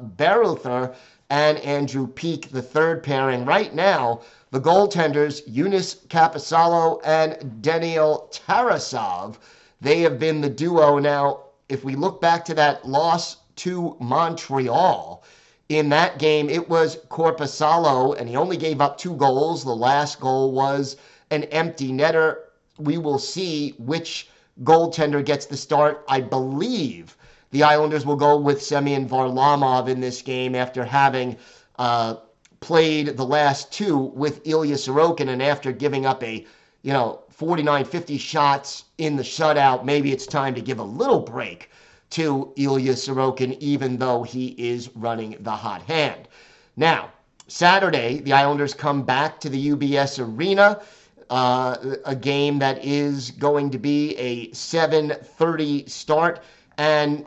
and 1.29 1.57
Andrew 1.59 2.07
Peeke, 2.07 2.51
the 2.51 2.61
third 2.61 3.03
pairing. 3.03 3.45
Right 3.45 3.73
now, 3.73 4.21
the 4.51 4.61
goaltenders, 4.61 5.47
Joonas 5.49 6.05
Korpisalo 6.07 7.01
and 7.03 7.61
Daniel 7.61 8.29
Tarasov, 8.31 9.37
they 9.81 10.01
have 10.01 10.19
been 10.19 10.41
the 10.41 10.49
duo. 10.49 10.99
Now, 10.99 11.41
if 11.67 11.83
we 11.83 11.95
look 11.95 12.21
back 12.21 12.45
to 12.45 12.53
that 12.53 12.87
loss 12.87 13.37
to 13.57 13.97
Montreal, 13.99 15.23
in 15.69 15.89
that 15.89 16.19
game, 16.19 16.49
it 16.49 16.69
was 16.69 16.97
Korpisalo, 17.09 18.15
and 18.17 18.29
he 18.29 18.35
only 18.35 18.57
gave 18.57 18.81
up 18.81 18.97
two 18.97 19.15
goals. 19.15 19.63
The 19.63 19.75
last 19.75 20.19
goal 20.19 20.51
was 20.51 20.95
an 21.31 21.45
empty 21.45 21.91
netter. 21.91 22.37
We 22.77 22.99
will 22.99 23.17
see 23.17 23.71
which 23.79 24.29
goaltender 24.63 25.25
gets 25.25 25.47
the 25.47 25.57
start. 25.57 26.05
I 26.07 26.21
believe 26.21 27.17
the 27.51 27.63
Islanders 27.63 28.05
will 28.05 28.15
go 28.15 28.37
with 28.37 28.61
Semyon 28.61 29.07
Varlamov 29.07 29.87
in 29.87 29.99
this 29.99 30.21
game 30.21 30.55
after 30.55 30.83
having 30.83 31.37
uh, 31.77 32.15
played 32.59 33.17
the 33.17 33.25
last 33.25 33.71
two 33.71 33.97
with 33.97 34.45
Ilya 34.45 34.75
Sorokin 34.75 35.29
and 35.29 35.41
after 35.41 35.71
giving 35.71 36.05
up 36.05 36.23
a, 36.23 36.45
you 36.81 36.93
know, 36.93 37.21
49 37.29 37.85
50 37.85 38.17
shots 38.17 38.85
in 38.97 39.15
the 39.15 39.23
shutout. 39.23 39.83
Maybe 39.83 40.11
it's 40.11 40.25
time 40.25 40.55
to 40.55 40.61
give 40.61 40.79
a 40.79 40.83
little 40.83 41.19
break 41.19 41.69
to 42.11 42.53
Ilya 42.55 42.93
Sorokin, 42.93 43.57
even 43.59 43.97
though 43.97 44.23
he 44.23 44.55
is 44.57 44.89
running 44.95 45.37
the 45.41 45.51
hot 45.51 45.81
hand. 45.83 46.27
Now, 46.77 47.11
Saturday, 47.47 48.19
the 48.19 48.33
Islanders 48.33 48.73
come 48.73 49.03
back 49.03 49.39
to 49.41 49.49
the 49.49 49.69
UBS 49.69 50.19
Arena. 50.19 50.81
Uh, 51.29 51.95
a 52.05 52.15
game 52.15 52.59
that 52.59 52.83
is 52.85 53.31
going 53.31 53.71
to 53.71 53.79
be 53.79 54.15
a 54.15 54.49
7:30 54.51 55.89
start, 55.89 56.41
and 56.77 57.25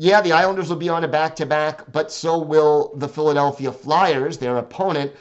yeah, 0.00 0.20
the 0.20 0.30
Islanders 0.30 0.68
will 0.68 0.76
be 0.76 0.88
on 0.88 1.02
a 1.02 1.08
back 1.08 1.34
to 1.36 1.46
back, 1.46 1.90
but 1.90 2.12
so 2.12 2.38
will 2.38 2.92
the 2.94 3.08
Philadelphia 3.08 3.72
Flyers, 3.72 4.38
their 4.38 4.56
opponent. 4.56 5.12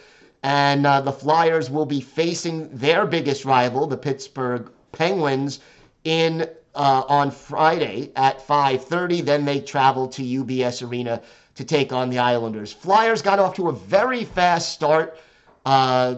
And 0.43 0.85
uh, 0.85 1.01
the 1.01 1.11
Flyers 1.11 1.71
will 1.71 1.87
be 1.87 1.99
facing 1.99 2.69
their 2.69 3.07
biggest 3.07 3.43
rival, 3.43 3.87
the 3.87 3.97
Pittsburgh 3.97 4.71
Penguins, 4.91 5.61
in 6.03 6.47
uh, 6.75 7.03
on 7.09 7.31
Friday 7.31 8.11
at 8.15 8.45
5:30. 8.45 9.25
Then 9.25 9.45
they 9.45 9.61
travel 9.61 10.07
to 10.09 10.21
UBS 10.21 10.87
Arena 10.87 11.23
to 11.55 11.63
take 11.63 11.91
on 11.91 12.11
the 12.11 12.19
Islanders. 12.19 12.71
Flyers 12.71 13.23
got 13.23 13.39
off 13.39 13.55
to 13.55 13.69
a 13.69 13.73
very 13.73 14.25
fast 14.25 14.73
start. 14.73 15.17
Uh, 15.65 16.17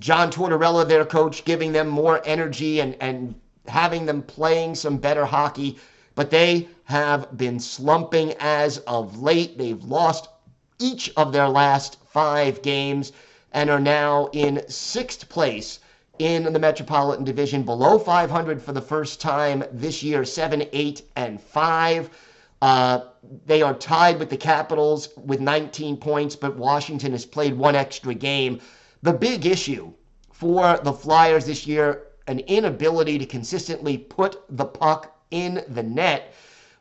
John 0.00 0.32
Tortorella, 0.32 0.86
their 0.86 1.04
coach, 1.04 1.44
giving 1.44 1.70
them 1.70 1.86
more 1.86 2.20
energy 2.24 2.80
and, 2.80 2.96
and 3.00 3.36
having 3.68 4.04
them 4.04 4.20
playing 4.20 4.74
some 4.74 4.96
better 4.96 5.24
hockey 5.24 5.78
but 6.18 6.30
they 6.30 6.66
have 6.82 7.38
been 7.38 7.60
slumping 7.60 8.34
as 8.40 8.78
of 8.78 9.22
late. 9.22 9.56
They've 9.56 9.84
lost 9.84 10.28
each 10.80 11.12
of 11.16 11.32
their 11.32 11.48
last 11.48 11.96
five 12.06 12.60
games 12.60 13.12
and 13.52 13.70
are 13.70 13.78
now 13.78 14.28
in 14.32 14.68
sixth 14.68 15.28
place 15.28 15.78
in 16.18 16.52
the 16.52 16.58
Metropolitan 16.58 17.24
Division, 17.24 17.62
below 17.62 18.00
500 18.00 18.60
for 18.60 18.72
the 18.72 18.80
first 18.80 19.20
time 19.20 19.62
this 19.70 20.02
year, 20.02 20.24
7, 20.24 20.64
8, 20.72 21.02
and 21.14 21.40
5. 21.40 22.10
Uh, 22.62 23.00
they 23.46 23.62
are 23.62 23.74
tied 23.74 24.18
with 24.18 24.28
the 24.28 24.36
Capitals 24.36 25.10
with 25.16 25.38
19 25.38 25.98
points, 25.98 26.34
but 26.34 26.56
Washington 26.56 27.12
has 27.12 27.24
played 27.24 27.56
one 27.56 27.76
extra 27.76 28.12
game. 28.12 28.58
The 29.04 29.12
big 29.12 29.46
issue 29.46 29.92
for 30.32 30.80
the 30.82 30.92
Flyers 30.92 31.46
this 31.46 31.64
year, 31.64 32.08
an 32.26 32.40
inability 32.40 33.18
to 33.18 33.24
consistently 33.24 33.96
put 33.96 34.42
the 34.48 34.64
puck 34.64 35.14
in 35.30 35.64
the 35.68 35.82
net. 35.82 36.34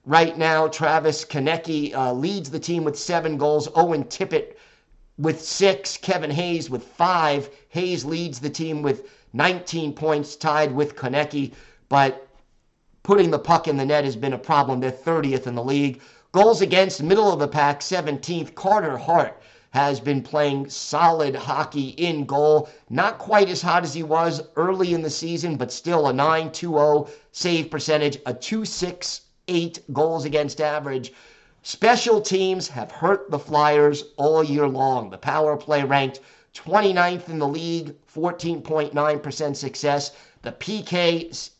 Right 0.06 0.38
now, 0.38 0.68
Travis 0.68 1.26
Konecny 1.26 1.94
uh, 1.94 2.14
leads 2.14 2.50
the 2.50 2.60
team 2.60 2.84
with 2.84 2.98
seven 2.98 3.38
goals. 3.38 3.68
Owen 3.76 4.06
Tippett 4.06 4.56
with 5.18 5.42
six. 5.42 5.98
Kevin 5.98 6.32
Hayes 6.32 6.70
with 6.70 6.84
five. 6.84 7.50
Hayes 7.70 8.06
leads 8.06 8.40
the 8.40 8.50
team 8.50 8.82
with 8.82 9.10
19 9.34 9.94
points, 9.94 10.36
tied 10.36 10.74
with 10.74 10.96
Konecny. 10.96 11.52
But 11.90 12.28
putting 13.04 13.32
the 13.32 13.40
puck 13.40 13.68
in 13.68 13.78
the 13.78 13.86
net 13.86 14.06
has 14.06 14.16
been 14.16 14.34
a 14.34 14.38
problem. 14.38 14.80
They're 14.80 14.92
30th 14.92 15.48
in 15.48 15.56
the 15.56 15.64
league. 15.64 16.02
Goals 16.32 16.62
against, 16.62 17.04
middle 17.04 17.32
of 17.32 17.40
the 17.40 17.48
pack, 17.48 17.82
17th. 17.82 18.56
Carter 18.56 18.98
Hart 18.98 19.42
has 19.78 20.00
been 20.00 20.24
playing 20.24 20.68
solid 20.68 21.36
hockey 21.36 21.90
in 21.90 22.26
goal. 22.26 22.68
Not 22.90 23.20
quite 23.20 23.48
as 23.48 23.62
hot 23.62 23.84
as 23.84 23.94
he 23.94 24.02
was 24.02 24.42
early 24.56 24.96
in 24.96 25.04
the 25.04 25.10
season, 25.12 25.56
but 25.56 25.72
still 25.72 26.08
a 26.08 26.12
9-2-0 26.12 27.08
save 27.32 27.70
percentage, 27.70 28.18
a 28.26 28.34
2-6-8 28.34 29.80
goals 29.94 30.26
against 30.26 30.62
average. 30.62 31.13
Special 31.62 32.20
teams 32.22 32.68
have 32.70 32.92
hurt 32.92 33.30
the 33.30 33.38
Flyers 33.38 34.06
all 34.18 34.44
year 34.44 34.68
long. 34.68 35.12
The 35.12 35.18
power 35.20 35.56
play 35.56 35.84
ranked 35.84 36.22
29th 36.56 37.30
in 37.30 37.38
the 37.38 37.48
league, 37.48 37.94
14.9% 38.12 39.56
success. 39.56 40.12
The 40.42 40.54
PK 40.54 41.52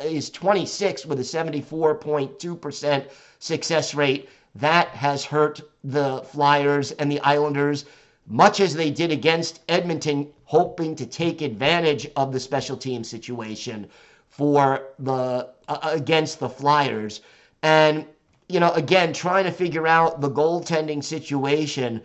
is 0.00 0.30
26 0.30 1.04
with 1.04 1.20
a 1.20 1.22
74.2% 1.22 3.04
success 3.40 3.94
rate. 3.94 4.30
That 4.54 4.88
has 4.88 5.24
hurt 5.24 5.60
the 5.84 6.22
Flyers 6.22 6.92
and 6.92 7.10
the 7.10 7.20
Islanders 7.20 7.84
much 8.28 8.60
as 8.60 8.74
they 8.74 8.90
did 8.90 9.10
against 9.10 9.60
Edmonton, 9.68 10.28
hoping 10.44 10.94
to 10.96 11.06
take 11.06 11.40
advantage 11.40 12.06
of 12.16 12.32
the 12.32 12.40
special 12.40 12.76
team 12.76 13.02
situation 13.02 13.88
for 14.28 14.82
the 14.98 15.48
uh, 15.68 15.78
against 15.82 16.38
the 16.38 16.48
Flyers. 16.48 17.22
And 17.62 18.04
you 18.48 18.60
know, 18.60 18.72
again, 18.72 19.12
trying 19.12 19.44
to 19.44 19.50
figure 19.50 19.86
out 19.86 20.20
the 20.20 20.30
goaltending 20.30 21.02
situation 21.02 22.02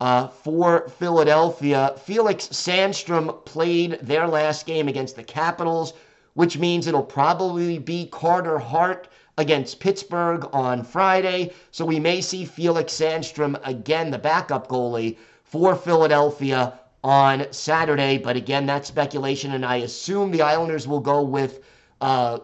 uh, 0.00 0.28
for 0.28 0.88
Philadelphia. 0.88 1.94
Felix 2.02 2.48
Sandstrom 2.48 3.44
played 3.44 3.98
their 4.02 4.26
last 4.26 4.66
game 4.66 4.88
against 4.88 5.16
the 5.16 5.22
Capitals, 5.22 5.92
which 6.34 6.58
means 6.58 6.86
it'll 6.86 7.02
probably 7.02 7.78
be 7.78 8.06
Carter 8.06 8.58
Hart 8.58 9.08
against 9.38 9.80
Pittsburgh 9.80 10.48
on 10.52 10.84
Friday. 10.84 11.52
So 11.70 11.84
we 11.84 11.98
may 11.98 12.20
see 12.20 12.44
Felix 12.44 12.92
Sandstrom 12.92 13.58
again, 13.64 14.10
the 14.10 14.18
backup 14.18 14.68
goalie 14.68 15.16
for 15.44 15.74
Philadelphia 15.74 16.78
on 17.04 17.46
Saturday. 17.50 18.18
But 18.18 18.36
again, 18.36 18.66
that's 18.66 18.88
speculation, 18.88 19.52
and 19.52 19.64
I 19.64 19.76
assume 19.76 20.30
the 20.30 20.42
Islanders 20.42 20.86
will 20.86 21.00
go 21.00 21.22
with 21.22 21.60
uh, 22.00 22.38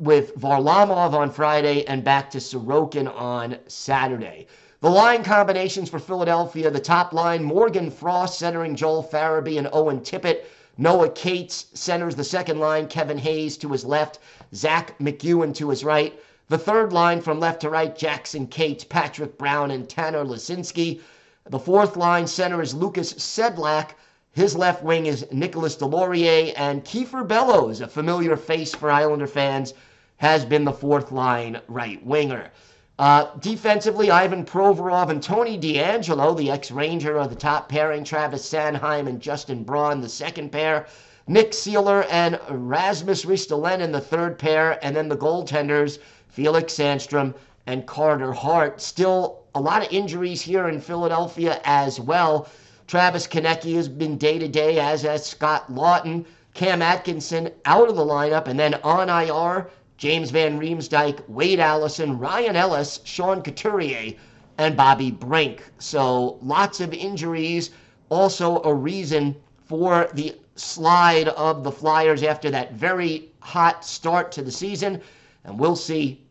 with 0.00 0.34
Varlamov 0.36 1.14
on 1.14 1.30
Friday 1.30 1.86
and 1.86 2.02
back 2.02 2.30
to 2.30 2.38
Sorokin 2.38 3.08
on 3.14 3.56
Saturday. 3.68 4.46
The 4.80 4.90
line 4.90 5.22
combinations 5.22 5.88
for 5.88 5.98
Philadelphia, 5.98 6.70
the 6.70 6.80
top 6.80 7.12
line, 7.12 7.42
Morgan 7.42 7.90
Frost 7.90 8.38
centering 8.38 8.76
Joel 8.76 9.02
Farabee 9.02 9.56
and 9.56 9.68
Owen 9.72 10.00
Tippett. 10.00 10.44
Noah 10.76 11.10
Cates 11.10 11.66
centers 11.72 12.16
the 12.16 12.24
second 12.24 12.58
line, 12.58 12.88
Kevin 12.88 13.16
Hayes 13.16 13.56
to 13.58 13.68
his 13.68 13.84
left, 13.84 14.18
Zack 14.54 14.98
MacEwen 14.98 15.54
to 15.56 15.70
his 15.70 15.84
right. 15.84 16.18
The 16.48 16.58
third 16.58 16.92
line 16.92 17.20
from 17.20 17.40
left 17.40 17.62
to 17.62 17.70
right, 17.70 17.96
Jackson 17.96 18.46
Cates, 18.46 18.84
Patrick 18.84 19.38
Brown, 19.38 19.70
and 19.70 19.88
Tanner 19.88 20.24
Laczynski. 20.24 21.00
The 21.48 21.58
fourth 21.58 21.96
line 21.96 22.26
center 22.26 22.62
is 22.62 22.74
Lucas 22.74 23.14
Sedlak. 23.14 23.90
His 24.32 24.56
left 24.56 24.82
wing 24.82 25.06
is 25.06 25.26
Nicholas 25.30 25.76
Deslauriers, 25.76 26.54
and 26.56 26.84
Kiefer 26.84 27.26
Bellows, 27.26 27.80
a 27.80 27.86
familiar 27.86 28.36
face 28.36 28.74
for 28.74 28.90
Islander 28.90 29.26
fans, 29.26 29.74
has 30.16 30.44
been 30.44 30.64
the 30.64 30.72
fourth 30.72 31.12
line 31.12 31.60
right 31.68 32.04
winger. 32.04 32.50
Uh, 32.98 33.26
defensively, 33.40 34.10
Ivan 34.10 34.44
Provorov 34.44 35.10
and 35.10 35.22
Tony 35.22 35.58
DeAngelo, 35.58 36.36
the 36.36 36.50
ex-Ranger, 36.50 37.18
are 37.18 37.26
the 37.26 37.34
top 37.34 37.68
pairing. 37.68 38.04
Travis 38.04 38.48
Sanheim 38.48 39.08
and 39.08 39.20
Justin 39.20 39.64
Braun, 39.64 40.00
the 40.00 40.08
second 40.08 40.52
pair. 40.52 40.86
Nick 41.26 41.52
Seeler 41.52 42.06
and 42.10 42.38
Rasmus 42.50 43.24
Ristolainen, 43.24 43.80
in 43.80 43.92
the 43.92 44.00
third 44.00 44.38
pair. 44.38 44.78
And 44.84 44.94
then 44.94 45.08
the 45.08 45.16
goaltenders, 45.16 45.98
Felix 46.28 46.74
Sandstrom 46.74 47.34
and 47.66 47.86
Carter 47.86 48.32
Hart. 48.32 48.80
Still 48.80 49.44
a 49.54 49.60
lot 49.60 49.82
of 49.82 49.92
injuries 49.92 50.42
here 50.42 50.68
in 50.68 50.80
Philadelphia 50.80 51.60
as 51.64 51.98
well. 51.98 52.48
Travis 52.86 53.26
Konecny 53.26 53.74
has 53.76 53.88
been 53.88 54.18
day 54.18 54.38
to 54.38 54.48
day, 54.48 54.78
as 54.78 55.02
has 55.02 55.24
Scott 55.24 55.72
Laughton. 55.72 56.26
Cam 56.52 56.82
Atkinson 56.82 57.50
out 57.64 57.88
of 57.88 57.96
the 57.96 58.04
lineup, 58.04 58.46
and 58.46 58.60
then 58.60 58.74
on 58.84 59.08
IR, 59.08 59.68
James 59.96 60.30
Van 60.30 60.60
Riemsdyk, 60.60 61.28
Wade 61.28 61.58
Allison, 61.58 62.18
Ryan 62.18 62.54
Ellis, 62.54 63.00
Sean 63.04 63.42
Couturier, 63.42 64.14
and 64.58 64.76
Bobby 64.76 65.10
Brink. 65.10 65.62
So 65.78 66.38
lots 66.42 66.80
of 66.80 66.92
injuries 66.92 67.70
also 68.10 68.62
a 68.62 68.74
reason 68.74 69.34
for 69.74 70.08
the 70.14 70.36
slide 70.54 71.26
of 71.30 71.64
the 71.64 71.72
Flyers 71.72 72.22
after 72.22 72.48
that 72.48 72.74
very 72.74 73.32
hot 73.40 73.84
start 73.84 74.30
to 74.30 74.40
the 74.40 74.52
season. 74.52 75.00
And 75.42 75.58
we'll 75.58 75.74
see 75.74 76.22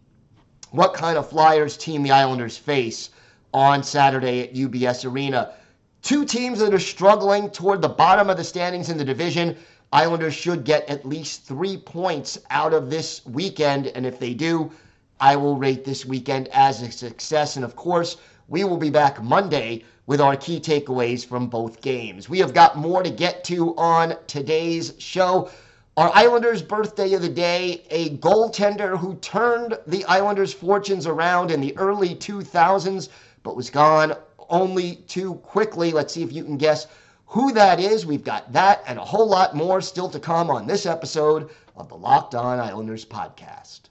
what 0.72 0.94
kind 0.94 1.18
of 1.18 1.30
Flyers 1.30 1.76
team 1.76 2.04
the 2.04 2.12
Islanders 2.12 2.56
face 2.56 3.10
on 3.54 3.84
Saturday 3.84 4.44
at 4.44 4.54
UBS 4.54 5.04
Arena. 5.04 5.56
Two 6.02 6.24
teams 6.24 6.60
that 6.60 6.74
are 6.74 6.80
struggling 6.80 7.50
toward 7.50 7.82
the 7.82 7.90
bottom 7.90 8.30
of 8.30 8.38
the 8.38 8.46
standings 8.46 8.90
in 8.90 8.98
the 8.98 9.04
division. 9.04 9.58
Islanders 9.92 10.34
should 10.34 10.64
get 10.64 10.90
at 10.90 11.06
least 11.06 11.44
three 11.44 11.76
points 11.76 12.40
out 12.50 12.74
of 12.74 12.90
this 12.90 13.26
weekend. 13.26 13.88
And 13.88 14.06
if 14.06 14.20
they 14.20 14.34
do, 14.34 14.72
I 15.20 15.36
will 15.36 15.58
rate 15.58 15.84
this 15.84 16.06
weekend 16.06 16.48
as 16.54 16.82
a 16.82 16.90
success. 16.90 17.58
And 17.58 17.66
of 17.66 17.76
course, 17.76 18.16
we 18.48 18.64
will 18.64 18.78
be 18.78 18.90
back 18.90 19.22
Monday 19.22 19.84
with 20.06 20.20
our 20.20 20.36
key 20.36 20.60
takeaways 20.60 21.26
from 21.26 21.48
both 21.48 21.82
games. 21.82 22.28
We 22.28 22.40
have 22.40 22.54
got 22.54 22.78
more 22.78 23.04
to 23.04 23.10
get 23.10 23.44
to 23.46 23.76
on 23.78 24.16
today's 24.28 24.94
show. 24.98 25.50
Our 25.96 26.12
Islanders' 26.14 26.62
birthday 26.62 27.14
of 27.14 27.22
the 27.22 27.30
day, 27.30 27.84
a 27.90 28.18
goaltender 28.18 28.98
who 28.98 29.16
turned 29.16 29.78
the 29.88 30.04
Islanders' 30.06 30.54
fortunes 30.54 31.08
around 31.08 31.52
in 31.52 31.62
the 31.62 31.78
early 31.78 32.16
2000s, 32.16 33.10
but 33.44 33.56
was 33.56 33.70
gone 33.70 34.14
only 34.50 34.96
too 35.08 35.36
quickly. 35.36 35.92
Let's 35.92 36.14
see 36.14 36.24
if 36.24 36.34
you 36.34 36.44
can 36.44 36.58
guess 36.58 36.88
who 37.28 37.54
that 37.54 37.80
is. 37.80 38.06
We've 38.06 38.24
got 38.24 38.52
that 38.54 38.84
and 38.88 39.00
a 39.00 39.06
whole 39.06 39.28
lot 39.28 39.56
more 39.56 39.82
still 39.82 40.10
to 40.10 40.20
come 40.20 40.50
on 40.50 40.68
this 40.68 40.86
episode 40.86 41.50
of 41.76 41.90
the 41.90 41.96
Locked 41.96 42.36
On 42.36 42.60
Islanders 42.60 43.06
podcast. 43.06 43.82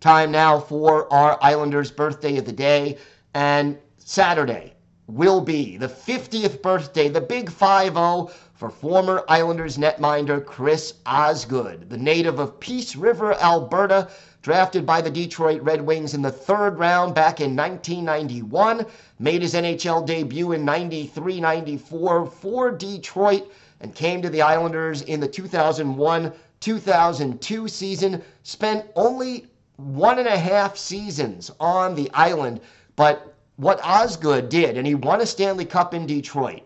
Time 0.00 0.32
now 0.32 0.58
for 0.58 1.12
our 1.12 1.38
Islanders' 1.40 1.92
birthday 1.92 2.36
of 2.36 2.44
the 2.44 2.52
day. 2.52 2.98
And 3.34 3.78
Saturday 3.96 4.74
will 5.06 5.40
be 5.40 5.76
the 5.78 5.88
50th 5.88 6.60
birthday, 6.60 7.08
the 7.08 7.20
big 7.20 7.50
5 7.50 7.94
0 7.94 8.30
for 8.54 8.68
former 8.68 9.24
Islanders 9.26 9.78
netminder 9.78 10.44
Chris 10.44 10.94
Osgood, 11.06 11.88
the 11.88 11.96
native 11.96 12.38
of 12.38 12.60
Peace 12.60 12.94
River, 12.94 13.34
Alberta, 13.34 14.08
drafted 14.42 14.84
by 14.84 15.00
the 15.00 15.10
Detroit 15.10 15.62
Red 15.62 15.80
Wings 15.80 16.14
in 16.14 16.22
the 16.22 16.30
third 16.30 16.78
round 16.78 17.14
back 17.14 17.40
in 17.40 17.56
1991, 17.56 18.84
made 19.18 19.40
his 19.42 19.54
NHL 19.54 20.04
debut 20.04 20.52
in 20.52 20.64
93 20.64 21.40
94 21.40 22.26
for 22.26 22.70
Detroit, 22.70 23.50
and 23.80 23.94
came 23.94 24.20
to 24.20 24.30
the 24.30 24.42
Islanders 24.42 25.02
in 25.02 25.20
the 25.20 25.28
2001 25.28 26.32
2002 26.60 27.66
season, 27.66 28.22
spent 28.42 28.86
only 28.94 29.46
one 29.76 30.18
and 30.18 30.28
a 30.28 30.38
half 30.38 30.76
seasons 30.76 31.50
on 31.58 31.94
the 31.94 32.10
island 32.12 32.60
but 32.96 33.34
what 33.56 33.80
Osgood 33.84 34.48
did, 34.48 34.76
and 34.76 34.86
he 34.86 34.94
won 34.94 35.20
a 35.20 35.26
Stanley 35.26 35.64
Cup 35.64 35.94
in 35.94 36.06
Detroit 36.06 36.62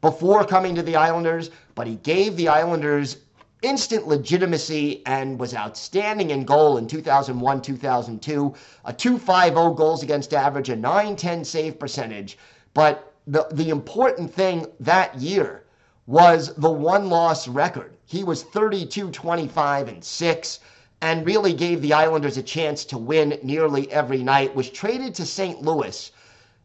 before 0.00 0.44
coming 0.44 0.74
to 0.74 0.82
the 0.82 0.96
Islanders, 0.96 1.50
but 1.74 1.86
he 1.86 1.96
gave 1.96 2.36
the 2.36 2.48
Islanders 2.48 3.18
instant 3.62 4.08
legitimacy 4.08 5.02
and 5.04 5.38
was 5.38 5.54
outstanding 5.54 6.30
in 6.30 6.44
goal 6.44 6.78
in 6.78 6.86
2001 6.86 7.62
2002. 7.62 8.54
A 8.86 8.92
250 8.92 9.74
goals 9.76 10.02
against 10.02 10.32
average, 10.32 10.70
a 10.70 10.76
910 10.76 11.44
save 11.44 11.78
percentage. 11.78 12.38
But 12.72 13.12
the, 13.26 13.46
the 13.52 13.68
important 13.68 14.32
thing 14.32 14.66
that 14.80 15.14
year 15.20 15.64
was 16.06 16.54
the 16.54 16.70
one 16.70 17.10
loss 17.10 17.46
record. 17.46 17.96
He 18.06 18.24
was 18.24 18.42
32 18.42 19.10
25 19.10 19.88
and 19.88 20.02
6 20.02 20.60
and 21.02 21.26
really 21.26 21.52
gave 21.52 21.80
the 21.80 21.92
Islanders 21.92 22.36
a 22.36 22.42
chance 22.42 22.84
to 22.86 22.98
win 22.98 23.38
nearly 23.42 23.90
every 23.90 24.22
night, 24.22 24.54
was 24.54 24.70
traded 24.70 25.14
to 25.14 25.26
St. 25.26 25.62
Louis 25.62 26.12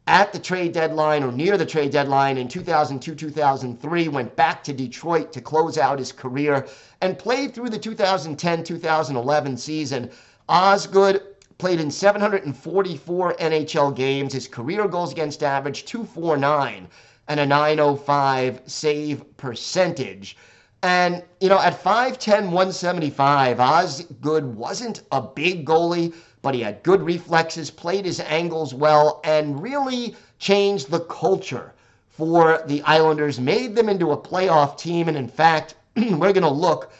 at 0.08 0.32
the 0.32 0.39
trade 0.39 0.71
deadline 0.71 1.24
or 1.24 1.32
near 1.32 1.58
the 1.58 1.65
trade 1.65 1.91
deadline 1.91 2.38
in 2.38 2.48
2002 2.48 3.15
2003, 3.15 4.08
went 4.08 4.36
back 4.36 4.63
to 4.63 4.74
Detroit 4.74 5.34
to 5.34 5.41
close 5.41 5.78
out 5.78 5.98
his 5.98 6.12
career, 6.12 6.67
and 7.02 7.17
played 7.17 7.56
through 7.56 7.69
the 7.69 7.80
2010 7.80 8.63
2011 8.63 9.58
season. 9.58 10.12
Osgood 10.48 11.24
played 11.58 11.80
in 11.80 11.89
744 11.89 13.34
NHL 13.34 13.95
games. 13.95 14.34
His 14.34 14.48
career 14.48 14.88
goals 14.88 15.12
against 15.12 15.41
average 15.41 15.86
249 15.86 16.88
and 17.28 17.39
a 17.39 17.45
905 17.45 18.62
save 18.67 19.38
percentage. 19.38 20.38
And, 20.83 21.23
you 21.39 21.49
know, 21.49 21.59
at 21.59 21.81
5'10, 21.81 22.43
175, 22.43 23.59
Osgood 23.59 24.45
wasn't 24.55 25.01
a 25.11 25.21
big 25.21 25.65
goalie, 25.65 26.13
but 26.41 26.53
he 26.53 26.61
had 26.61 26.83
good 26.83 27.01
reflexes, 27.01 27.71
played 27.71 28.05
his 28.05 28.19
angles 28.19 28.73
well, 28.73 29.19
and 29.23 29.61
really 29.61 30.15
changed 30.38 30.91
the 30.91 30.99
culture 31.01 31.73
for 32.09 32.63
the 32.67 32.81
Islanders, 32.83 33.39
made 33.39 33.75
them 33.75 33.89
into 33.89 34.11
a 34.11 34.17
playoff 34.17 34.77
team. 34.77 35.07
And 35.07 35.17
in 35.17 35.27
fact, 35.27 35.75
we're 35.95 36.33
going 36.33 36.41
to 36.41 36.49
look 36.49 36.91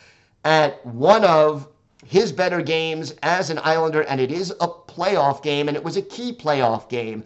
at 0.44 0.84
one 0.86 1.24
of 1.24 1.68
his 2.06 2.32
better 2.32 2.62
games 2.62 3.14
as 3.24 3.50
an 3.50 3.60
Islander, 3.60 4.02
and 4.04 4.22
it 4.22 4.32
is 4.32 4.52
a 4.62 4.68
playoff 4.68 5.42
game, 5.42 5.68
and 5.68 5.76
it 5.76 5.84
was 5.84 5.98
a 5.98 6.02
key 6.02 6.34
playoff 6.34 6.90
game. 6.90 7.24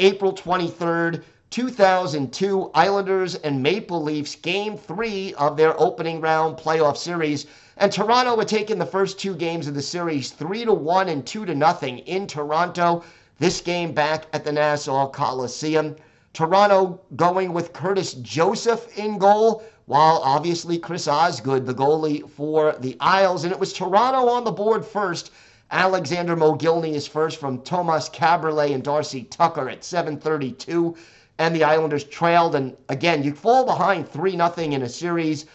April 0.00 0.32
23rd, 0.32 1.22
2002 1.52 2.70
Islanders 2.74 3.34
and 3.34 3.62
Maple 3.62 4.02
Leafs 4.02 4.36
game 4.36 4.78
three 4.78 5.34
of 5.34 5.58
their 5.58 5.78
opening 5.78 6.18
round 6.18 6.56
playoff 6.56 6.96
series. 6.96 7.44
And 7.76 7.92
Toronto 7.92 8.38
had 8.38 8.48
taken 8.48 8.78
the 8.78 8.86
first 8.86 9.18
two 9.18 9.34
games 9.34 9.66
of 9.66 9.74
the 9.74 9.82
series 9.82 10.30
three 10.30 10.64
to 10.64 10.72
one 10.72 11.10
and 11.10 11.26
two 11.26 11.44
to 11.44 11.54
nothing 11.54 11.98
in 11.98 12.26
Toronto. 12.26 13.04
This 13.38 13.60
game 13.60 13.92
back 13.92 14.24
at 14.32 14.46
the 14.46 14.52
Nassau 14.52 15.08
Coliseum. 15.08 15.94
Toronto 16.32 16.98
going 17.16 17.52
with 17.52 17.74
Curtis 17.74 18.14
Joseph 18.14 18.96
in 18.96 19.18
goal, 19.18 19.62
while 19.84 20.22
obviously 20.24 20.78
Chris 20.78 21.06
Osgood, 21.06 21.66
the 21.66 21.74
goalie 21.74 22.26
for 22.30 22.76
the 22.80 22.96
Isles. 22.98 23.44
And 23.44 23.52
it 23.52 23.60
was 23.60 23.74
Toronto 23.74 24.26
on 24.26 24.44
the 24.44 24.52
board 24.52 24.86
first. 24.86 25.30
Alexander 25.70 26.34
Mogilny 26.34 26.94
is 26.94 27.06
first 27.06 27.38
from 27.38 27.60
Tomas 27.60 28.08
Kaberle 28.08 28.72
and 28.72 28.82
Darcy 28.82 29.24
Tucker 29.24 29.68
at 29.68 29.84
732 29.84 30.96
and 31.38 31.54
the 31.54 31.64
Islanders 31.64 32.04
trailed. 32.04 32.54
And 32.54 32.76
again, 32.88 33.22
you 33.22 33.34
fall 33.34 33.64
behind 33.64 34.08
3 34.08 34.32
0 34.32 34.52
in 34.56 34.82
a 34.82 34.88
series, 34.88 35.46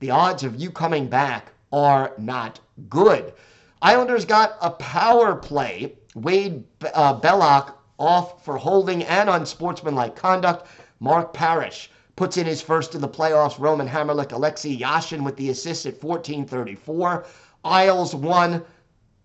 the 0.00 0.10
odds 0.10 0.44
of 0.44 0.56
you 0.56 0.70
coming 0.70 1.08
back 1.08 1.52
are 1.72 2.12
not 2.18 2.60
good. 2.88 3.32
Islanders 3.82 4.24
got 4.24 4.56
a 4.60 4.70
power 4.70 5.34
play. 5.34 5.94
Wade 6.14 6.64
uh, 6.94 7.18
Belak 7.20 7.72
off 7.98 8.44
for 8.44 8.56
holding 8.56 9.04
and 9.04 9.28
unsportsmanlike 9.28 10.16
conduct. 10.16 10.66
Mark 11.00 11.32
Parrish 11.32 11.90
puts 12.14 12.36
in 12.36 12.46
his 12.46 12.62
first 12.62 12.94
of 12.94 13.00
the 13.00 13.08
playoffs. 13.08 13.58
Roman 13.58 13.88
Hamrlik, 13.88 14.32
Alexei 14.32 14.76
Yashin 14.76 15.22
with 15.22 15.36
the 15.36 15.50
assist 15.50 15.86
at 15.86 16.00
14:34. 16.00 17.24
Isles 17.64 18.14
won. 18.14 18.64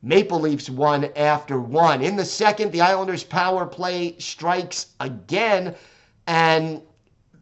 Maple 0.03 0.39
Leafs 0.39 0.69
won 0.69 1.09
after 1.15 1.59
one. 1.59 2.01
In 2.01 2.15
the 2.15 2.25
second, 2.25 2.71
the 2.71 2.81
Islanders' 2.81 3.23
power 3.23 3.65
play 3.65 4.15
strikes 4.17 4.87
again 4.99 5.75
and 6.25 6.81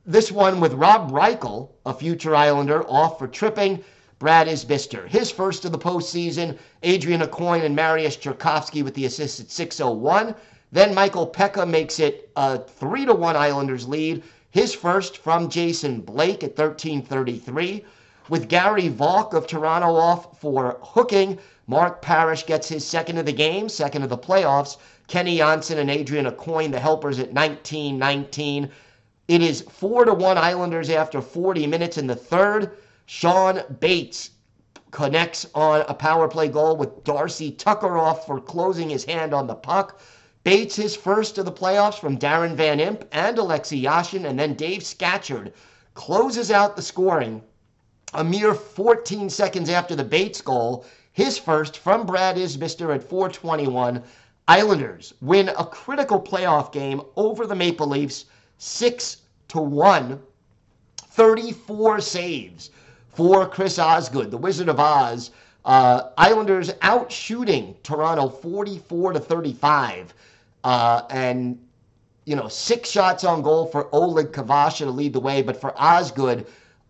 this 0.06 0.32
one 0.32 0.60
with 0.60 0.74
Rob 0.74 1.12
Reichel, 1.12 1.70
a 1.86 1.94
future 1.94 2.36
Islander, 2.36 2.84
off 2.90 3.20
for 3.20 3.28
tripping. 3.28 3.84
Brad 4.18 4.48
Isbister, 4.48 5.08
his 5.08 5.32
first 5.32 5.64
of 5.64 5.72
the 5.72 5.78
postseason. 5.78 6.58
Adrian 6.84 7.22
Aucoin 7.22 7.64
and 7.64 7.78
Mariusz 7.78 8.20
Czerkawski 8.20 8.84
with 8.84 8.94
the 8.94 9.06
assist 9.06 9.40
at 9.40 9.52
601. 9.52 10.36
Then 10.72 10.94
Michael 10.94 11.28
Peca 11.28 11.66
makes 11.66 12.00
it 12.00 12.30
a 12.36 12.60
3 12.60 13.06
to 13.06 13.14
1 13.14 13.36
Islanders 13.38 13.88
lead. 13.88 14.24
His 14.50 14.74
first 14.74 15.20
from 15.20 15.48
Jason 15.48 16.02
Blake 16.02 16.44
at 16.44 16.58
1333. 16.58 17.86
With 18.30 18.48
Gary 18.48 18.90
Valk 18.90 19.34
of 19.34 19.48
Toronto 19.48 19.96
off 19.96 20.40
for 20.40 20.78
hooking, 20.84 21.40
Mark 21.66 22.00
Parrish 22.04 22.46
gets 22.46 22.70
his 22.70 22.86
second 22.86 23.18
of 23.18 23.26
the 23.26 23.34
game, 23.34 23.68
second 23.68 24.04
of 24.04 24.10
the 24.10 24.20
playoffs. 24.20 24.78
Kenny 25.08 25.40
Jonsson 25.40 25.80
and 25.80 25.90
Adrian 25.90 26.28
Aucoin, 26.28 26.72
the 26.72 26.80
helpers 26.80 27.18
at 27.18 27.34
19 27.34 27.98
19. 27.98 28.70
It 29.28 29.42
is 29.42 29.62
4 29.62 30.06
to 30.06 30.14
1 30.14 30.38
Islanders 30.38 30.92
after 30.92 31.22
40 31.22 31.66
minutes 31.66 31.98
in 31.98 32.06
the 32.06 32.16
third. 32.16 32.78
Sean 33.08 33.64
Bates 33.80 34.30
connects 34.92 35.48
on 35.56 35.82
a 35.88 35.96
power 35.96 36.28
play 36.28 36.50
goal 36.50 36.76
with 36.76 37.04
Darcy 37.04 37.50
Tucker 37.50 37.98
off 37.98 38.28
for 38.28 38.40
closing 38.40 38.92
his 38.92 39.06
hand 39.06 39.34
on 39.34 39.48
the 39.48 39.56
puck. 39.56 40.00
Bates 40.44 40.76
his 40.76 40.96
first 40.96 41.40
of 41.40 41.46
the 41.46 41.52
playoffs 41.52 41.98
from 41.98 42.20
Darren 42.20 42.54
Van 42.54 42.78
Impe 42.78 43.08
and 43.12 43.38
Alexi 43.38 43.82
Yashin, 43.82 44.30
and 44.30 44.40
then 44.40 44.54
Dave 44.54 44.84
Scatchard 44.84 45.52
closes 45.96 46.52
out 46.52 46.76
the 46.76 46.84
scoring 46.84 47.42
a 48.14 48.24
mere 48.24 48.54
14 48.54 49.30
seconds 49.30 49.70
after 49.70 49.96
the 49.96 50.04
Bates 50.04 50.42
goal. 50.42 50.86
His 51.12 51.38
first 51.38 51.78
from 51.78 52.06
Brad 52.06 52.38
Isbister 52.38 52.94
at 52.94 53.04
421 53.04 54.04
Islanders 54.48 55.14
win 55.22 55.50
a 55.50 55.66
critical 55.66 56.20
playoff 56.20 56.72
game 56.72 57.02
over 57.16 57.46
the 57.46 57.56
Maple 57.56 57.88
Leafs 57.88 58.26
6 58.58 59.18
to 59.50 59.60
1. 59.60 60.20
34 60.98 62.02
saves 62.02 62.70
for 63.10 63.46
Chris 63.48 63.78
Osgood, 63.78 64.32
the 64.32 64.38
Wizard 64.38 64.70
of 64.70 64.80
Oz. 64.80 65.32
Uh, 65.66 66.10
Islanders 66.18 66.72
out 66.82 67.12
shooting 67.12 67.76
Toronto 67.84 68.30
44 68.30 69.14
to 69.14 69.20
35. 69.20 70.14
Uh, 70.64 71.02
and 71.10 71.60
you 72.26 72.36
know, 72.36 72.48
six 72.48 72.90
shots 72.90 73.24
on 73.24 73.42
goal 73.42 73.66
for 73.66 73.90
Oleg 73.92 74.32
Kvasha 74.32 74.80
to 74.86 74.92
lead 74.92 75.14
the 75.14 75.20
way, 75.20 75.42
but 75.42 75.60
for 75.60 75.74
Osgood, 75.80 76.46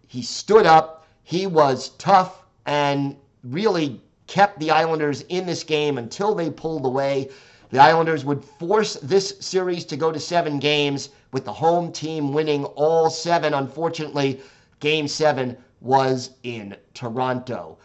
he 0.07 0.21
stood 0.21 0.65
up, 0.65 0.98
he 1.29 1.45
was 1.45 1.89
tough, 1.99 2.43
and 2.65 3.15
really 3.43 4.01
kept 4.25 4.59
the 4.59 4.71
Islanders 4.71 5.21
in 5.29 5.45
this 5.45 5.63
game 5.63 5.99
until 5.99 6.33
they 6.33 6.49
pulled 6.49 6.87
away. 6.87 7.29
The 7.69 7.77
Islanders 7.77 8.25
would 8.25 8.43
force 8.43 8.95
this 8.95 9.35
series 9.39 9.85
to 9.85 9.95
go 9.95 10.11
to 10.11 10.19
seven 10.19 10.57
games, 10.57 11.09
with 11.31 11.45
the 11.45 11.53
home 11.53 11.91
team 11.91 12.33
winning 12.33 12.65
all 12.65 13.11
seven. 13.11 13.53
Unfortunately, 13.53 14.41
game 14.79 15.07
seven 15.07 15.55
was 15.81 16.31
in 16.41 16.75
Toronto. 16.95 17.77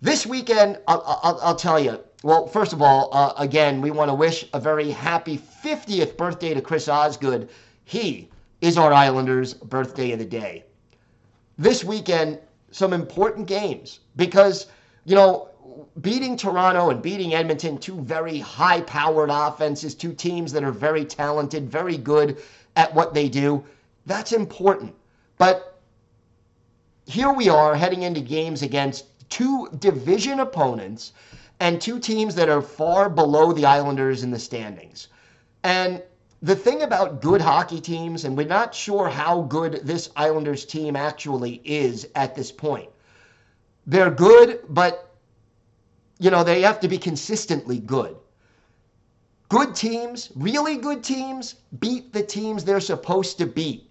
This 0.00 0.24
weekend, 0.24 0.78
I'll, 0.86 1.02
I'll, 1.24 1.40
I'll 1.42 1.56
tell 1.56 1.80
you, 1.80 1.98
well, 2.22 2.46
first 2.46 2.72
of 2.72 2.80
all, 2.80 3.08
uh, 3.12 3.32
again, 3.36 3.80
we 3.80 3.90
want 3.90 4.10
to 4.10 4.14
wish 4.14 4.46
a 4.52 4.60
very 4.60 4.92
happy 4.92 5.38
50th 5.38 6.16
birthday 6.16 6.54
to 6.54 6.60
Chris 6.60 6.86
Osgood. 6.86 7.48
He 7.84 8.28
is 8.60 8.78
our 8.78 8.92
Islanders' 8.92 9.54
birthday 9.54 10.12
of 10.12 10.20
the 10.20 10.24
day. 10.24 10.66
This 11.58 11.82
weekend, 11.82 12.38
some 12.72 12.92
important 12.92 13.46
games 13.46 14.00
because, 14.16 14.66
you 15.04 15.14
know, 15.14 15.48
beating 16.00 16.36
Toronto 16.36 16.90
and 16.90 17.00
beating 17.00 17.34
Edmonton, 17.34 17.78
two 17.78 18.00
very 18.00 18.38
high 18.38 18.80
powered 18.80 19.30
offenses, 19.30 19.94
two 19.94 20.12
teams 20.12 20.52
that 20.52 20.64
are 20.64 20.72
very 20.72 21.04
talented, 21.04 21.70
very 21.70 21.96
good 21.96 22.42
at 22.74 22.92
what 22.94 23.14
they 23.14 23.28
do, 23.28 23.64
that's 24.06 24.32
important. 24.32 24.94
But 25.38 25.78
here 27.06 27.32
we 27.32 27.48
are 27.48 27.74
heading 27.74 28.02
into 28.02 28.20
games 28.20 28.62
against 28.62 29.06
two 29.28 29.68
division 29.78 30.40
opponents 30.40 31.12
and 31.60 31.80
two 31.80 31.98
teams 31.98 32.34
that 32.34 32.48
are 32.48 32.62
far 32.62 33.08
below 33.08 33.52
the 33.52 33.66
Islanders 33.66 34.22
in 34.22 34.30
the 34.30 34.38
standings. 34.38 35.08
And 35.62 36.02
the 36.42 36.56
thing 36.56 36.82
about 36.82 37.22
good 37.22 37.40
hockey 37.40 37.80
teams, 37.80 38.24
and 38.24 38.36
we're 38.36 38.46
not 38.46 38.74
sure 38.74 39.08
how 39.08 39.42
good 39.42 39.80
this 39.84 40.10
Islanders 40.16 40.64
team 40.64 40.96
actually 40.96 41.60
is 41.64 42.08
at 42.16 42.34
this 42.34 42.50
point. 42.50 42.90
They're 43.86 44.10
good, 44.10 44.60
but 44.68 45.08
you 46.18 46.30
know, 46.30 46.44
they 46.44 46.62
have 46.62 46.80
to 46.80 46.88
be 46.88 46.98
consistently 46.98 47.78
good. 47.78 48.16
Good 49.48 49.74
teams, 49.74 50.30
really 50.34 50.76
good 50.76 51.04
teams, 51.04 51.56
beat 51.78 52.12
the 52.12 52.22
teams 52.22 52.64
they're 52.64 52.80
supposed 52.80 53.38
to 53.38 53.46
beat. 53.46 53.90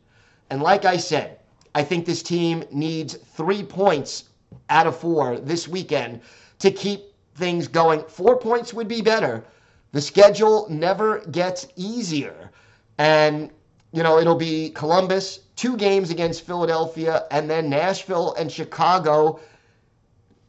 And 0.50 0.62
like 0.62 0.86
I 0.86 0.98
said, 0.98 1.40
I 1.76 1.84
think 1.84 2.06
this 2.06 2.24
team 2.24 2.64
needs 2.72 3.16
three 3.16 3.64
points 3.64 4.26
out 4.70 4.88
of 4.88 4.98
four 4.98 5.40
this 5.40 5.68
weekend 5.68 6.22
to 6.60 6.72
keep 6.72 7.14
things 7.36 7.68
going. 7.68 8.04
Four 8.08 8.38
points 8.38 8.74
would 8.74 8.88
be 8.88 9.02
better. 9.02 9.46
The 9.92 10.02
schedule 10.02 10.68
never 10.70 11.20
gets 11.20 11.68
easier. 11.76 12.52
And, 12.98 13.52
you 13.92 14.04
know, 14.04 14.20
it'll 14.20 14.36
be 14.36 14.70
Columbus, 14.70 15.40
two 15.56 15.76
games 15.76 16.12
against 16.12 16.46
Philadelphia, 16.46 17.26
and 17.32 17.50
then 17.50 17.70
Nashville 17.70 18.34
and 18.36 18.52
Chicago. 18.52 19.40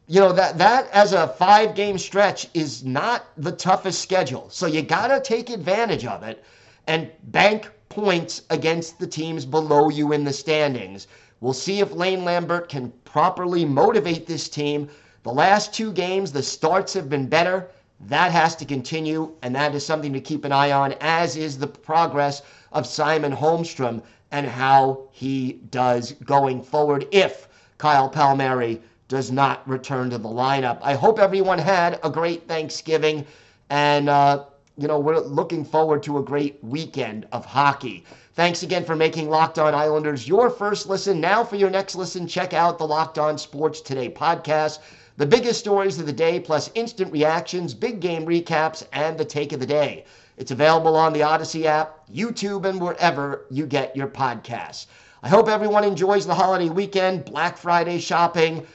You 0.07 0.21
know, 0.21 0.33
that, 0.33 0.57
that 0.57 0.89
as 0.91 1.13
a 1.13 1.27
five 1.27 1.75
game 1.75 1.97
stretch 1.97 2.47
is 2.53 2.83
not 2.83 3.25
the 3.37 3.51
toughest 3.51 4.01
schedule. 4.01 4.47
So 4.49 4.65
you 4.67 4.81
got 4.81 5.07
to 5.07 5.19
take 5.19 5.49
advantage 5.49 6.05
of 6.05 6.23
it 6.23 6.43
and 6.87 7.09
bank 7.23 7.69
points 7.89 8.43
against 8.49 8.99
the 8.99 9.07
teams 9.07 9.45
below 9.45 9.89
you 9.89 10.13
in 10.13 10.23
the 10.23 10.33
standings. 10.33 11.07
We'll 11.41 11.53
see 11.53 11.79
if 11.79 11.91
Lane 11.91 12.23
Lambert 12.23 12.69
can 12.69 12.91
properly 13.03 13.65
motivate 13.65 14.25
this 14.25 14.47
team 14.47 14.89
the 15.23 15.31
last 15.31 15.73
two 15.73 15.93
games, 15.93 16.33
the 16.33 16.43
starts 16.43 16.93
have 16.93 17.09
been 17.09 17.27
better. 17.27 17.69
That 18.07 18.31
has 18.31 18.55
to 18.57 18.65
continue, 18.65 19.31
and 19.41 19.55
that 19.55 19.75
is 19.75 19.85
something 19.85 20.13
to 20.13 20.19
keep 20.19 20.45
an 20.45 20.51
eye 20.51 20.71
on, 20.71 20.93
as 20.99 21.37
is 21.37 21.57
the 21.57 21.67
progress 21.67 22.41
of 22.71 22.85
Simon 22.85 23.31
Holmstrom 23.31 24.01
and 24.31 24.47
how 24.47 25.07
he 25.11 25.53
does 25.69 26.13
going 26.25 26.61
forward 26.61 27.07
if 27.11 27.47
Kyle 27.77 28.09
Palmieri 28.09 28.81
does 29.07 29.31
not 29.31 29.67
return 29.69 30.09
to 30.09 30.17
the 30.17 30.29
lineup. 30.29 30.79
I 30.81 30.95
hope 30.95 31.19
everyone 31.19 31.59
had 31.59 31.99
a 32.03 32.09
great 32.09 32.47
Thanksgiving, 32.47 33.25
and 33.69 34.09
uh, 34.09 34.45
you 34.77 34.87
know 34.87 34.99
we're 34.99 35.19
looking 35.19 35.63
forward 35.63 36.01
to 36.03 36.17
a 36.17 36.23
great 36.23 36.57
weekend 36.63 37.27
of 37.31 37.45
hockey. 37.45 38.05
Thanks 38.35 38.63
again 38.63 38.83
for 38.83 38.95
making 38.95 39.29
Locked 39.29 39.59
On 39.59 39.75
Islanders 39.75 40.27
your 40.27 40.49
first 40.49 40.89
listen. 40.89 41.21
Now 41.21 41.43
for 41.43 41.55
your 41.55 41.69
next 41.69 41.95
listen, 41.95 42.27
check 42.27 42.53
out 42.53 42.79
the 42.79 42.87
Locked 42.87 43.19
On 43.19 43.37
Sports 43.37 43.81
Today 43.81 44.09
podcast. 44.09 44.79
The 45.15 45.25
biggest 45.27 45.59
stories 45.59 45.99
of 45.99 46.07
the 46.07 46.13
day, 46.13 46.39
plus 46.39 46.71
instant 46.73 47.11
reactions, 47.11 47.75
big 47.75 47.99
game 47.99 48.25
recaps, 48.25 48.83
and 48.91 49.15
the 49.15 49.25
take 49.25 49.53
of 49.53 49.59
the 49.59 49.65
day. 49.65 50.05
It's 50.37 50.49
available 50.49 50.95
on 50.95 51.13
the 51.13 51.21
Odyssey 51.21 51.67
app, 51.67 52.09
YouTube, 52.11 52.65
and 52.65 52.81
wherever 52.81 53.45
you 53.51 53.67
get 53.67 53.95
your 53.95 54.07
podcasts. 54.07 54.87
I 55.21 55.29
hope 55.29 55.47
everyone 55.47 55.83
enjoys 55.83 56.25
the 56.25 56.33
holiday 56.33 56.69
weekend, 56.69 57.25
Black 57.25 57.57
Friday 57.57 57.99
shopping, 57.99 58.65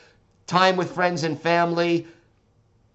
time 0.47 0.77
with 0.77 0.93
friends 0.93 1.25
and 1.25 1.41
family, 1.41 2.07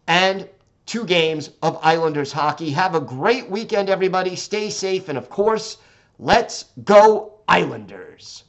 and 0.07 0.47
two 0.85 1.03
games 1.03 1.49
of 1.61 1.77
Islanders 1.83 2.31
hockey. 2.31 2.69
Have 2.71 2.95
a 2.95 3.01
great 3.01 3.49
weekend, 3.49 3.89
everybody. 3.89 4.37
Stay 4.37 4.69
safe, 4.69 5.09
and 5.09 5.17
of 5.17 5.29
course, 5.29 5.79
let's 6.17 6.65
go, 6.85 7.33
Islanders. 7.49 8.42